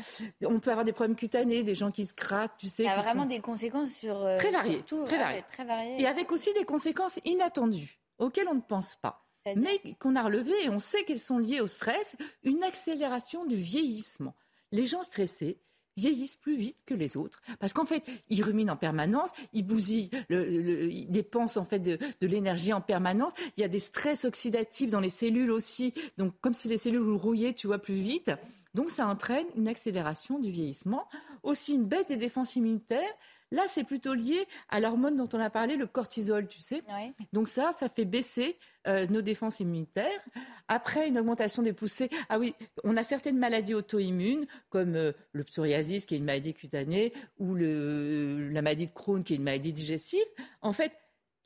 On 0.44 0.60
peut 0.60 0.70
avoir 0.70 0.84
des 0.84 0.92
problèmes 0.92 1.16
cutanés, 1.16 1.62
des 1.62 1.74
gens 1.74 1.90
qui 1.90 2.06
se 2.06 2.14
grattent, 2.14 2.56
tu 2.58 2.68
sais. 2.68 2.84
Il 2.84 2.86
y 2.86 2.88
a 2.88 3.00
vraiment 3.00 3.26
des 3.26 3.40
conséquences 3.40 3.92
sur... 3.92 4.24
Euh, 4.24 4.36
très 4.36 4.50
variées. 4.50 4.82
très 4.82 5.64
variées. 5.64 6.00
Et 6.00 6.06
avec 6.06 6.30
aussi 6.32 6.52
des 6.54 6.64
conséquences 6.64 7.18
inattendues, 7.24 7.98
auxquelles 8.18 8.48
on 8.48 8.54
ne 8.54 8.60
pense 8.60 8.94
pas 8.96 9.20
mais 9.56 9.78
qu'on 9.98 10.16
a 10.16 10.22
relevé 10.22 10.52
et 10.64 10.70
on 10.70 10.78
sait 10.78 11.04
qu'elles 11.04 11.20
sont 11.20 11.38
liées 11.38 11.60
au 11.60 11.66
stress, 11.66 12.16
une 12.44 12.62
accélération 12.62 13.44
du 13.44 13.56
vieillissement. 13.56 14.34
Les 14.74 14.86
gens 14.86 15.04
stressés 15.04 15.60
vieillissent 15.96 16.34
plus 16.34 16.56
vite 16.56 16.78
que 16.84 16.94
les 16.94 17.16
autres 17.16 17.40
parce 17.60 17.72
qu'en 17.72 17.86
fait 17.86 18.02
ils 18.28 18.42
ruminent 18.42 18.72
en 18.72 18.76
permanence, 18.76 19.30
ils 19.52 19.62
bousillent, 19.62 20.10
ils 20.28 21.06
dépensent 21.10 21.60
en 21.60 21.64
fait 21.64 21.78
de, 21.78 21.96
l'énergie 22.20 22.72
en 22.72 22.80
permanence. 22.80 23.32
Il 23.56 23.60
y 23.60 23.64
a 23.64 23.68
des 23.68 23.78
stress 23.78 24.24
oxydatifs 24.24 24.90
dans 24.90 24.98
les 24.98 25.10
cellules 25.10 25.52
aussi, 25.52 25.94
donc 26.18 26.34
comme 26.40 26.54
si 26.54 26.66
les 26.66 26.76
cellules 26.76 27.08
rouillaient, 27.12 27.52
tu 27.52 27.68
vois, 27.68 27.78
plus 27.78 27.94
vite. 27.94 28.32
Donc 28.74 28.90
ça 28.90 29.06
entraîne 29.06 29.46
une 29.54 29.68
accélération 29.68 30.40
du 30.40 30.50
vieillissement, 30.50 31.06
aussi 31.44 31.74
une 31.74 31.84
baisse 31.84 32.06
des 32.06 32.16
défenses 32.16 32.56
immunitaires 32.56 33.14
Là, 33.54 33.62
c'est 33.68 33.84
plutôt 33.84 34.14
lié 34.14 34.46
à 34.68 34.80
l'hormone 34.80 35.14
dont 35.14 35.28
on 35.32 35.38
a 35.38 35.48
parlé, 35.48 35.76
le 35.76 35.86
cortisol, 35.86 36.48
tu 36.48 36.60
sais. 36.60 36.82
Donc 37.32 37.48
ça, 37.48 37.70
ça 37.72 37.88
fait 37.88 38.04
baisser 38.04 38.58
euh, 38.88 39.06
nos 39.06 39.22
défenses 39.22 39.60
immunitaires. 39.60 40.20
Après, 40.66 41.06
une 41.06 41.20
augmentation 41.20 41.62
des 41.62 41.72
poussées. 41.72 42.10
Ah 42.28 42.40
oui, 42.40 42.56
on 42.82 42.96
a 42.96 43.04
certaines 43.04 43.38
maladies 43.38 43.74
auto-immunes, 43.74 44.46
comme 44.70 44.96
euh, 44.96 45.12
le 45.30 45.44
psoriasis, 45.44 46.04
qui 46.04 46.16
est 46.16 46.18
une 46.18 46.24
maladie 46.24 46.52
cutanée, 46.52 47.12
ou 47.38 47.54
le, 47.54 48.50
la 48.50 48.60
maladie 48.60 48.88
de 48.88 48.92
Crohn, 48.92 49.22
qui 49.22 49.34
est 49.34 49.36
une 49.36 49.44
maladie 49.44 49.72
digestive. 49.72 50.26
En 50.60 50.72
fait, 50.72 50.92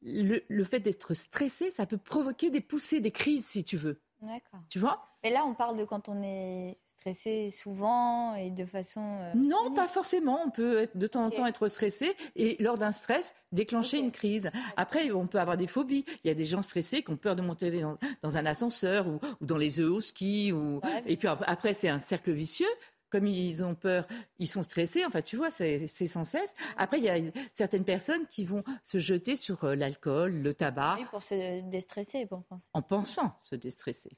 le, 0.00 0.40
le 0.48 0.64
fait 0.64 0.80
d'être 0.80 1.12
stressé, 1.12 1.70
ça 1.70 1.84
peut 1.84 1.98
provoquer 1.98 2.48
des 2.48 2.62
poussées, 2.62 3.00
des 3.00 3.10
crises, 3.10 3.44
si 3.44 3.64
tu 3.64 3.76
veux. 3.76 4.00
D'accord. 4.22 4.60
Tu 4.70 4.78
vois? 4.78 5.04
Mais 5.22 5.30
là, 5.30 5.44
on 5.44 5.54
parle 5.54 5.76
de 5.76 5.84
quand 5.84 6.08
on 6.08 6.22
est 6.22 6.78
stressé 6.98 7.50
souvent 7.50 8.34
et 8.34 8.50
de 8.50 8.64
façon... 8.64 9.00
Euh, 9.00 9.32
non, 9.34 9.72
pas 9.72 9.88
forcément. 9.88 10.40
On 10.44 10.50
peut 10.50 10.88
de 10.94 11.06
temps 11.06 11.24
en 11.24 11.30
temps 11.30 11.46
être 11.46 11.68
stressé 11.68 12.12
et 12.36 12.56
lors 12.60 12.76
d'un 12.76 12.92
stress, 12.92 13.34
déclencher 13.52 13.98
une 13.98 14.10
crise. 14.10 14.50
Après, 14.76 15.10
on 15.12 15.26
peut 15.26 15.38
avoir 15.38 15.56
des 15.56 15.66
phobies. 15.66 16.04
Il 16.24 16.28
y 16.28 16.30
a 16.30 16.34
des 16.34 16.44
gens 16.44 16.62
stressés 16.62 17.02
qui 17.02 17.10
ont 17.10 17.16
peur 17.16 17.36
de 17.36 17.42
monter 17.42 17.82
dans, 18.22 18.36
un 18.36 18.46
ascenseur 18.46 19.06
ou, 19.06 19.20
dans 19.40 19.56
les 19.56 19.78
œufs 19.80 19.90
au 19.90 20.00
ski. 20.00 20.52
Ou... 20.52 20.80
Et 21.06 21.16
puis 21.16 21.28
après, 21.28 21.72
c'est 21.72 21.88
un 21.88 22.00
cercle 22.00 22.32
vicieux 22.32 22.66
comme 23.10 23.26
ils 23.26 23.64
ont 23.64 23.74
peur, 23.74 24.06
ils 24.38 24.46
sont 24.46 24.62
stressés. 24.62 25.02
Enfin, 25.06 25.22
tu 25.22 25.36
vois, 25.36 25.50
c'est 25.50 25.86
sans 25.86 26.24
cesse. 26.24 26.52
Après, 26.76 26.98
il 26.98 27.04
y 27.04 27.08
a 27.08 27.16
certaines 27.54 27.84
personnes 27.84 28.26
qui 28.26 28.44
vont 28.44 28.62
se 28.84 28.98
jeter 28.98 29.34
sur 29.34 29.64
euh, 29.64 29.74
l'alcool, 29.74 30.42
le 30.42 30.52
tabac. 30.52 30.96
Oui, 30.98 31.06
pour 31.10 31.22
se 31.22 31.62
déstresser, 31.62 32.26
pour 32.26 32.44
penser. 32.44 32.66
En 32.74 32.82
pensant 32.82 33.34
se 33.40 33.54
déstresser. 33.54 34.10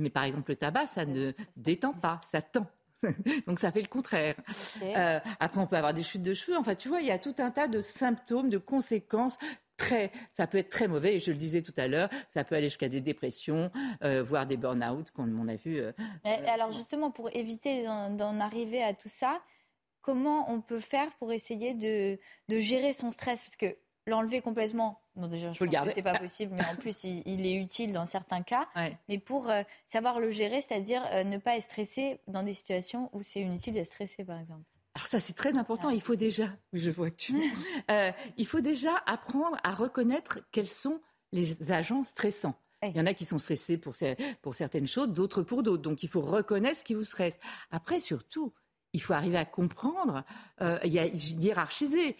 Mais 0.00 0.10
par 0.10 0.24
exemple, 0.24 0.50
le 0.50 0.56
tabac, 0.56 0.86
ça 0.86 1.04
ne 1.04 1.32
détend 1.56 1.92
pas, 1.92 2.20
ça 2.24 2.42
tend. 2.42 2.66
Donc 3.46 3.58
ça 3.58 3.72
fait 3.72 3.80
le 3.80 3.88
contraire. 3.88 4.34
Euh, 4.82 5.20
après, 5.38 5.60
on 5.60 5.66
peut 5.66 5.76
avoir 5.76 5.94
des 5.94 6.02
chutes 6.02 6.22
de 6.22 6.34
cheveux. 6.34 6.56
Enfin, 6.56 6.74
tu 6.74 6.88
vois, 6.88 7.00
il 7.00 7.06
y 7.06 7.10
a 7.10 7.18
tout 7.18 7.34
un 7.38 7.50
tas 7.50 7.68
de 7.68 7.80
symptômes, 7.80 8.48
de 8.50 8.58
conséquences 8.58 9.38
très, 9.76 10.10
ça 10.30 10.46
peut 10.46 10.58
être 10.58 10.68
très 10.68 10.88
mauvais. 10.88 11.16
Et 11.16 11.20
je 11.20 11.30
le 11.30 11.38
disais 11.38 11.62
tout 11.62 11.72
à 11.78 11.88
l'heure, 11.88 12.10
ça 12.28 12.44
peut 12.44 12.54
aller 12.54 12.68
jusqu'à 12.68 12.88
des 12.90 13.00
dépressions, 13.00 13.70
euh, 14.04 14.22
voire 14.22 14.46
des 14.46 14.58
burn-out, 14.58 15.10
comme 15.12 15.38
on 15.40 15.48
a 15.48 15.56
vu. 15.56 15.80
alors 16.24 16.72
justement, 16.72 17.10
pour 17.10 17.34
éviter 17.34 17.84
d'en 17.84 18.40
arriver 18.40 18.82
à 18.82 18.92
tout 18.92 19.08
ça, 19.08 19.40
comment 20.02 20.50
on 20.50 20.60
peut 20.60 20.80
faire 20.80 21.08
pour 21.18 21.32
essayer 21.32 21.74
de, 21.74 22.18
de 22.48 22.60
gérer 22.60 22.92
son 22.92 23.10
stress? 23.10 23.42
Parce 23.42 23.56
que 23.56 23.76
l'enlever 24.10 24.40
complètement, 24.40 25.00
bon 25.16 25.28
déjà, 25.28 25.52
je 25.52 25.64
pense 25.64 25.86
que 25.86 25.92
c'est 25.94 26.02
pas 26.02 26.18
possible, 26.18 26.54
mais 26.54 26.64
en 26.66 26.76
plus, 26.76 27.04
il, 27.04 27.46
est 27.46 27.54
utile 27.54 27.92
dans 27.92 28.06
certains 28.06 28.42
cas. 28.42 28.68
Mais 29.08 29.18
pour 29.18 29.48
euh, 29.48 29.62
savoir 29.86 30.20
le 30.20 30.30
gérer, 30.30 30.60
c'est-à-dire 30.60 31.02
euh, 31.12 31.24
ne 31.24 31.38
pas 31.38 31.56
être 31.56 31.62
stressé 31.62 32.20
dans 32.26 32.42
des 32.42 32.52
situations 32.52 33.08
où 33.12 33.22
c'est 33.22 33.40
inutile 33.40 33.74
d'être 33.74 33.86
stressé, 33.86 34.24
par 34.24 34.38
exemple. 34.38 34.64
Alors 34.96 35.06
ça, 35.06 35.20
c'est 35.20 35.32
très 35.32 35.56
important. 35.56 35.90
Il 35.90 36.02
faut 36.02 36.16
déjà, 36.16 36.48
oui, 36.72 36.80
je 36.80 36.90
vois 36.90 37.10
que 37.10 37.16
tu... 37.16 37.34
Euh, 37.90 38.12
il 38.36 38.46
faut 38.46 38.60
déjà 38.60 39.02
apprendre 39.06 39.56
à 39.64 39.72
reconnaître 39.74 40.40
quels 40.52 40.68
sont 40.68 41.00
les 41.32 41.56
agents 41.72 42.04
stressants. 42.04 42.54
Il 42.82 42.96
y 42.96 43.00
en 43.00 43.06
a 43.06 43.14
qui 43.14 43.24
sont 43.24 43.38
stressés 43.38 43.78
pour, 43.78 43.94
pour 44.42 44.54
certaines 44.54 44.86
choses, 44.86 45.10
d'autres 45.12 45.42
pour 45.42 45.62
d'autres. 45.62 45.82
Donc 45.82 46.02
il 46.02 46.08
faut 46.08 46.20
reconnaître 46.20 46.78
ce 46.78 46.84
qui 46.84 46.94
vous 46.94 47.04
stresse. 47.04 47.36
Après, 47.72 47.98
surtout, 47.98 48.54
il 48.92 49.02
faut 49.02 49.12
arriver 49.12 49.36
à 49.36 49.44
comprendre, 49.44 50.24
euh, 50.60 50.78
hiérarchiser. 50.84 52.16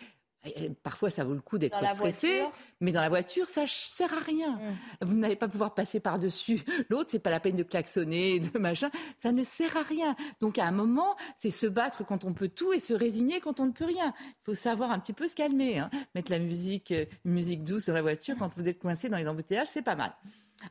Parfois, 0.83 1.11
ça 1.11 1.23
vaut 1.23 1.35
le 1.35 1.41
coup 1.41 1.59
d'être 1.59 1.85
stressé, 1.95 2.43
mais 2.81 2.93
dans 2.93 3.03
la 3.03 3.11
voiture, 3.11 3.47
ça 3.47 3.63
ne 3.63 3.67
sert 3.67 4.13
à 4.13 4.21
rien. 4.21 4.53
Mm. 4.53 5.05
Vous 5.05 5.17
n'allez 5.17 5.37
pas 5.37 5.49
pouvoir 5.49 5.75
passer 5.75 6.01
par-dessus 6.01 6.63
l'autre, 6.89 7.11
c'est 7.11 7.19
pas 7.19 7.31
la 7.31 7.41
peine 7.41 7.57
de 7.57 7.63
klaxonner, 7.63 8.41
de 8.55 8.59
machin, 8.59 8.91
ça 9.19 9.33
ne 9.33 9.45
sert 9.45 9.77
à 9.77 9.83
rien. 9.83 10.17
Donc, 10.41 10.59
à 10.59 10.67
un 10.67 10.71
moment, 10.71 11.17
c'est 11.37 11.51
se 11.51 11.67
battre 11.67 12.07
quand 12.07 12.25
on 12.25 12.33
peut 12.33 12.49
tout 12.49 12.73
et 12.73 12.81
se 12.81 12.95
résigner 12.95 13.41
quand 13.41 13.61
on 13.61 13.67
ne 13.67 13.73
peut 13.73 13.85
rien. 13.85 14.15
Il 14.19 14.45
faut 14.45 14.55
savoir 14.55 14.93
un 14.93 14.99
petit 14.99 15.13
peu 15.13 15.29
se 15.29 15.35
calmer, 15.35 15.79
hein. 15.79 15.91
mettre 16.15 16.31
la 16.31 16.39
musique, 16.39 16.93
euh, 16.93 17.05
une 17.27 17.33
musique 17.33 17.63
douce 17.63 17.87
dans 17.87 17.95
la 17.95 18.03
voiture 18.03 18.37
quand 18.39 18.51
vous 18.57 18.67
êtes 18.67 18.79
coincé 18.79 19.11
dans 19.11 19.19
les 19.19 19.29
embouteillages, 19.29 19.69
c'est 19.69 19.83
pas 19.83 19.97
mal. 19.97 20.15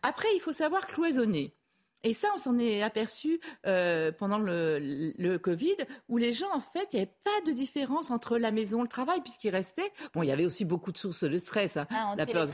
Après, 0.01 0.27
il 0.35 0.39
faut 0.39 0.53
savoir 0.53 0.87
cloisonner. 0.87 1.55
Et 2.03 2.13
ça, 2.13 2.29
on 2.33 2.37
s'en 2.37 2.57
est 2.59 2.81
aperçu 2.81 3.39
euh, 3.65 4.11
pendant 4.11 4.37
le, 4.37 4.79
le, 5.17 5.37
Covid, 5.37 5.75
où 6.07 6.17
les 6.17 6.31
gens, 6.31 6.51
en 6.53 6.61
fait, 6.61 6.87
il 6.93 6.95
n'y 6.95 7.01
avait 7.01 7.15
pas 7.23 7.41
de 7.45 7.51
différence 7.51 8.09
entre 8.09 8.37
la 8.37 8.51
maison 8.51 8.79
et 8.79 8.83
le 8.83 8.87
travail, 8.87 9.19
puisqu'il 9.21 9.49
restait. 9.49 9.91
Bon, 10.13 10.23
il 10.23 10.27
y 10.27 10.31
avait 10.31 10.45
aussi 10.45 10.63
beaucoup 10.63 10.91
de 10.91 10.97
sources 10.97 11.25
de 11.25 11.37
stress. 11.37 11.75
Hein. 11.77 11.87
Ah, 11.91 12.15
la, 12.17 12.25
peur, 12.25 12.47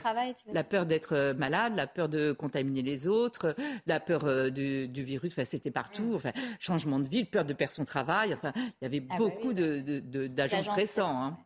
la 0.52 0.64
peur 0.64 0.86
d'être 0.86 1.14
euh, 1.14 1.34
malade, 1.36 1.76
la 1.76 1.86
peur 1.86 2.10
de 2.10 2.32
contaminer 2.32 2.82
les 2.82 3.08
autres, 3.08 3.56
la 3.86 4.00
peur 4.00 4.26
euh, 4.26 4.50
du, 4.50 4.88
du, 4.88 5.04
virus, 5.04 5.34
enfin, 5.34 5.46
c'était 5.46 5.72
partout. 5.72 6.14
Enfin, 6.16 6.32
changement 6.60 7.00
de 7.00 7.08
ville, 7.08 7.30
peur 7.30 7.46
de 7.46 7.54
perdre 7.54 7.74
son 7.74 7.86
travail. 7.86 8.34
Enfin, 8.34 8.52
il 8.56 8.84
y 8.84 8.86
avait 8.86 9.04
ah 9.10 9.16
bah 9.18 9.18
beaucoup 9.18 9.54
de 9.54 9.82
d'agents 10.28 10.64
stressants. 10.64 11.22
Hein. 11.22 11.38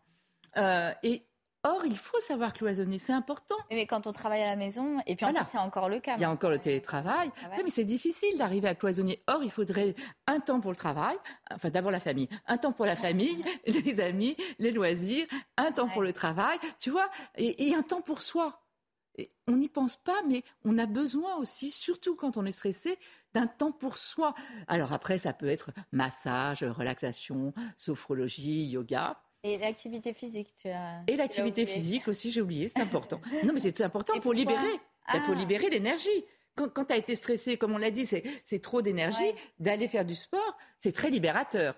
Euh, 0.57 0.91
et 1.03 1.23
Or, 1.65 1.85
il 1.85 1.97
faut 1.97 2.19
savoir 2.21 2.53
cloisonner, 2.53 2.97
c'est 2.97 3.11
important. 3.11 3.55
Mais 3.69 3.85
quand 3.85 4.07
on 4.07 4.13
travaille 4.13 4.41
à 4.41 4.45
la 4.45 4.55
maison, 4.55 5.01
et 5.05 5.17
puis 5.17 5.25
en 5.25 5.33
plus, 5.33 5.43
c'est 5.43 5.57
encore 5.57 5.89
le 5.89 5.99
cas. 5.99 6.15
Il 6.15 6.21
y 6.21 6.23
a 6.23 6.31
encore 6.31 6.51
le 6.51 6.59
télétravail. 6.59 7.31
Ah 7.43 7.57
mais 7.61 7.69
c'est 7.69 7.83
difficile 7.83 8.37
d'arriver 8.37 8.69
à 8.69 8.75
cloisonner. 8.75 9.21
Or, 9.27 9.43
il 9.43 9.51
faudrait 9.51 9.93
un 10.25 10.39
temps 10.39 10.61
pour 10.61 10.71
le 10.71 10.77
travail, 10.77 11.17
enfin 11.53 11.69
d'abord 11.69 11.91
la 11.91 11.99
famille, 11.99 12.29
un 12.47 12.57
temps 12.57 12.71
pour 12.71 12.85
la 12.85 12.95
famille, 12.95 13.43
les 13.67 13.99
amis, 13.99 14.37
les 14.57 14.71
loisirs, 14.71 15.25
un 15.57 15.73
temps 15.73 15.89
pour 15.89 16.01
le 16.01 16.13
travail, 16.13 16.57
tu 16.79 16.91
vois, 16.91 17.09
et, 17.35 17.73
un 17.75 17.83
temps 17.83 18.01
pour 18.01 18.21
soi. 18.21 18.63
on 19.47 19.57
n'y 19.57 19.67
pense 19.67 19.97
pas, 19.97 20.21
mais 20.29 20.43
on 20.63 20.77
a 20.77 20.85
besoin 20.85 21.35
aussi, 21.35 21.71
surtout 21.71 22.15
quand 22.15 22.37
on 22.37 22.45
est 22.45 22.51
stressé, 22.51 22.97
d'un 23.33 23.47
temps 23.47 23.73
pour 23.73 23.97
soi. 23.97 24.33
Alors 24.69 24.93
après, 24.93 25.17
ça 25.17 25.33
peut 25.33 25.49
être 25.49 25.71
massage, 25.91 26.63
relaxation, 26.63 27.53
sophrologie, 27.75 28.65
yoga. 28.67 29.21
Et 29.43 29.57
l'activité 29.57 30.13
physique, 30.13 30.53
tu 30.61 30.69
as. 30.69 31.03
Et 31.07 31.15
l'activité 31.15 31.65
physique 31.65 32.07
aussi, 32.07 32.31
j'ai 32.31 32.41
oublié, 32.41 32.67
c'est 32.67 32.81
important. 32.81 33.21
non, 33.43 33.53
mais 33.53 33.59
c'est 33.59 33.81
important 33.81 34.19
pour 34.19 34.33
libérer, 34.33 34.79
ah. 35.07 35.19
pour 35.25 35.35
libérer 35.35 35.69
l'énergie. 35.69 36.25
Quand, 36.55 36.67
quand 36.73 36.85
tu 36.85 36.93
as 36.93 36.97
été 36.97 37.15
stressé, 37.15 37.55
comme 37.55 37.73
on 37.73 37.77
l'a 37.77 37.91
dit, 37.91 38.05
c'est 38.05 38.59
trop 38.61 38.81
d'énergie, 38.81 39.31
d'aller 39.59 39.87
faire 39.87 40.03
du 40.03 40.15
sport, 40.15 40.57
c'est 40.77 40.91
très 40.91 41.09
libérateur. 41.09 41.75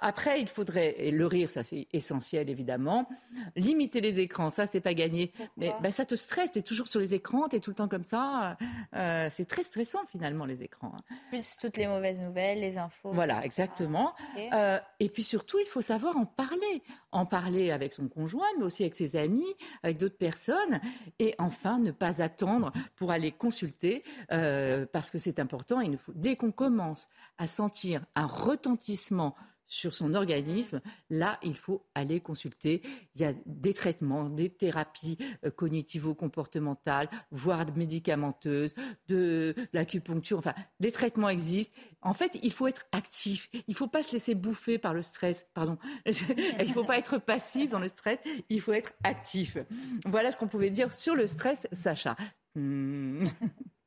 Après, 0.00 0.40
il 0.40 0.48
faudrait, 0.48 0.94
et 0.98 1.10
le 1.10 1.26
rire, 1.26 1.50
ça 1.50 1.62
c'est 1.62 1.86
essentiel 1.92 2.48
évidemment, 2.48 3.08
limiter 3.56 4.00
les 4.00 4.18
écrans, 4.20 4.50
ça 4.50 4.66
c'est 4.66 4.80
pas 4.80 4.94
gagné. 4.94 5.32
Mais 5.56 5.72
ben, 5.82 5.90
ça 5.90 6.04
te 6.04 6.14
stresse, 6.14 6.52
tu 6.52 6.58
es 6.58 6.62
toujours 6.62 6.88
sur 6.88 7.00
les 7.00 7.14
écrans, 7.14 7.48
tu 7.48 7.56
es 7.56 7.60
tout 7.60 7.70
le 7.70 7.76
temps 7.76 7.88
comme 7.88 8.04
ça. 8.04 8.56
Euh, 8.96 9.28
c'est 9.30 9.46
très 9.46 9.62
stressant 9.62 10.00
finalement 10.06 10.44
les 10.44 10.62
écrans. 10.62 10.92
Hein. 10.96 11.14
Plus 11.28 11.56
toutes 11.56 11.76
les 11.76 11.86
mauvaises 11.86 12.20
nouvelles, 12.20 12.60
les 12.60 12.78
infos. 12.78 13.12
Voilà, 13.12 13.44
exactement. 13.44 14.14
Euh, 14.52 14.78
et 14.98 15.08
puis 15.08 15.22
surtout, 15.22 15.58
il 15.58 15.66
faut 15.66 15.80
savoir 15.80 16.16
en 16.16 16.26
parler. 16.26 16.82
En 17.12 17.26
parler 17.26 17.70
avec 17.70 17.92
son 17.92 18.08
conjoint, 18.08 18.46
mais 18.58 18.64
aussi 18.64 18.84
avec 18.84 18.94
ses 18.94 19.16
amis, 19.16 19.54
avec 19.82 19.98
d'autres 19.98 20.18
personnes. 20.18 20.80
Et 21.18 21.34
enfin, 21.38 21.78
ne 21.78 21.90
pas 21.90 22.22
attendre 22.22 22.72
pour 22.96 23.10
aller 23.10 23.32
consulter, 23.32 24.02
euh, 24.32 24.86
parce 24.92 25.10
que 25.10 25.18
c'est 25.18 25.40
important. 25.40 25.80
Il 25.80 25.98
faut, 25.98 26.12
dès 26.14 26.36
qu'on 26.36 26.52
commence 26.52 27.08
à 27.38 27.46
sentir 27.46 28.04
un 28.14 28.26
retentissement 28.26 29.34
sur 29.70 29.94
son 29.94 30.14
organisme, 30.14 30.82
là, 31.08 31.38
il 31.42 31.56
faut 31.56 31.86
aller 31.94 32.20
consulter. 32.20 32.82
Il 33.14 33.22
y 33.22 33.24
a 33.24 33.32
des 33.46 33.72
traitements, 33.72 34.28
des 34.28 34.50
thérapies 34.50 35.16
euh, 35.46 35.50
cognitivo-comportementales, 35.50 37.08
voire 37.30 37.64
médicamenteuses, 37.76 38.74
de 39.08 39.54
l'acupuncture, 39.72 40.38
enfin, 40.38 40.54
des 40.80 40.90
traitements 40.90 41.28
existent. 41.28 41.74
En 42.02 42.14
fait, 42.14 42.36
il 42.42 42.52
faut 42.52 42.66
être 42.66 42.86
actif. 42.92 43.48
Il 43.54 43.62
ne 43.68 43.74
faut 43.74 43.86
pas 43.86 44.02
se 44.02 44.12
laisser 44.12 44.34
bouffer 44.34 44.78
par 44.78 44.92
le 44.92 45.02
stress, 45.02 45.46
pardon. 45.54 45.78
il 46.06 46.12
ne 46.58 46.72
faut 46.72 46.84
pas 46.84 46.98
être 46.98 47.18
passif 47.18 47.70
dans 47.70 47.78
le 47.78 47.88
stress, 47.88 48.18
il 48.48 48.60
faut 48.60 48.72
être 48.72 48.92
actif. 49.04 49.56
Voilà 50.04 50.32
ce 50.32 50.36
qu'on 50.36 50.48
pouvait 50.48 50.70
dire 50.70 50.94
sur 50.94 51.14
le 51.14 51.26
stress, 51.28 51.68
Sacha. 51.72 52.16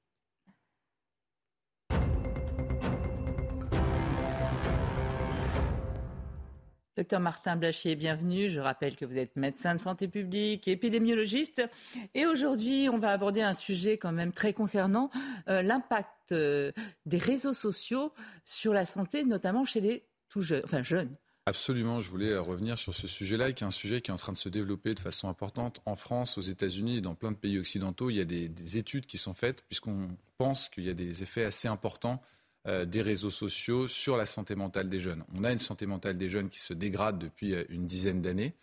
Docteur 6.96 7.20
Martin 7.20 7.56
Blachier, 7.56 7.96
bienvenue. 7.96 8.52
Je 8.52 8.60
rappelle 8.60 8.96
que 8.96 9.04
vous 9.04 9.18
êtes 9.18 9.36
médecin 9.36 9.74
de 9.74 9.80
santé 9.80 10.08
publique, 10.08 10.68
épidémiologiste. 10.68 11.68
Et 12.14 12.28
aujourd'hui, 12.28 12.88
on 12.88 13.00
va 13.00 13.10
aborder 13.10 13.42
un 13.42 13.56
sujet 13.56 13.98
quand 13.98 14.12
même 14.12 14.32
très 14.32 14.54
concernant, 14.54 15.10
euh, 15.50 15.64
l'impact 15.64 16.34
euh, 16.34 16.72
des 17.08 17.18
réseaux 17.18 17.54
sociaux 17.54 18.14
sur 18.46 18.74
la 18.74 18.86
santé, 18.86 19.24
notamment 19.24 19.66
chez 19.66 19.82
les 19.82 20.04
tout 20.30 20.42
jeunes. 20.42 21.16
Absolument, 21.48 22.00
je 22.00 22.12
voulais 22.12 22.30
euh, 22.30 22.42
revenir 22.42 22.78
sur 22.78 22.94
ce 22.94 23.08
sujet-là, 23.08 23.54
qui 23.54 23.64
est 23.64 23.68
un 23.68 23.72
sujet 23.72 24.02
qui 24.02 24.12
est 24.12 24.14
en 24.14 24.18
train 24.18 24.32
de 24.32 24.38
se 24.38 24.50
développer 24.50 24.94
de 24.94 25.00
façon 25.00 25.30
importante 25.30 25.82
en 25.86 25.96
France, 25.96 26.38
aux 26.38 26.42
États-Unis 26.42 26.98
et 26.98 27.02
dans 27.02 27.16
plein 27.16 27.32
de 27.32 27.38
pays 27.38 27.58
occidentaux. 27.58 28.12
Il 28.12 28.18
y 28.18 28.22
a 28.22 28.26
des 28.26 28.78
études 28.78 29.08
qui 29.08 29.18
sont 29.18 29.34
faites, 29.34 29.64
puisqu'on 29.64 30.16
pense 30.38 30.70
qu'il 30.70 30.84
y 30.84 30.90
a 30.92 30.94
des 30.94 31.24
effets 31.24 31.44
assez 31.44 31.68
importants 31.68 32.22
euh, 32.65 32.86
des 32.86 33.01
réseaux 33.01 33.29
sociaux 33.29 33.89
sur 33.89 34.15
la 34.15 34.25
santé 34.25 34.55
mentale 34.55 34.89
des 34.89 35.01
jeunes. 35.01 35.25
On 35.36 35.43
a 35.43 35.51
une 35.51 35.60
santé 35.60 35.86
mentale 35.86 36.17
des 36.17 36.29
jeunes 36.29 36.50
qui 36.50 36.60
se 36.60 36.74
dégrade 36.74 37.20
depuis 37.20 37.55
euh, 37.55 37.65
une 37.67 37.86
dizaine 37.86 38.22
d'années, 38.22 38.55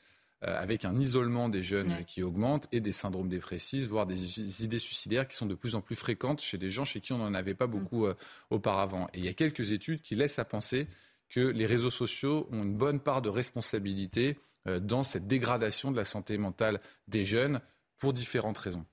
euh, 0.42 0.58
avec 0.58 0.86
un 0.86 0.98
isolement 0.98 1.50
des 1.50 1.62
jeunes 1.62 2.02
qui 2.06 2.22
augmente 2.22 2.66
et 2.72 2.80
des 2.80 2.92
syndromes 2.92 3.28
dépressifs, 3.28 3.86
voire 3.86 4.06
des 4.06 4.64
idées 4.64 4.78
suicidaires 4.78 5.28
qui 5.28 5.36
sont 5.36 5.44
de 5.44 5.54
plus 5.54 5.74
en 5.74 5.82
plus 5.82 5.96
fréquentes 5.96 6.40
chez 6.40 6.56
des 6.56 6.70
gens 6.70 6.86
chez 6.86 7.02
qui 7.02 7.12
on 7.12 7.18
n'en 7.18 7.34
avait 7.34 7.52
pas 7.52 7.66
mm. 7.66 7.70
beaucoup 7.70 8.06
auparavant. 8.48 9.06
Et 9.12 9.18
il 9.18 9.24
y 9.26 9.28
a 9.28 9.34
quelques 9.34 9.70
études 9.72 10.00
qui 10.00 10.14
laissent 10.14 10.38
à 10.38 10.46
penser 10.46 10.86
que 11.28 11.40
les 11.40 11.66
réseaux 11.66 11.90
sociaux 11.90 12.48
ont 12.52 12.62
une 12.62 12.76
bonne 12.76 13.00
part 13.00 13.20
de 13.20 13.28
responsabilité 13.28 14.38
dans 14.64 15.02
cette 15.02 15.26
dégradation 15.26 15.90
de 15.90 15.96
la 15.96 16.06
santé 16.06 16.38
mentale 16.38 16.80
des 17.06 17.26
jeunes 17.26 17.60
pour 17.98 18.14
différentes 18.14 18.56
raisons. 18.56 18.86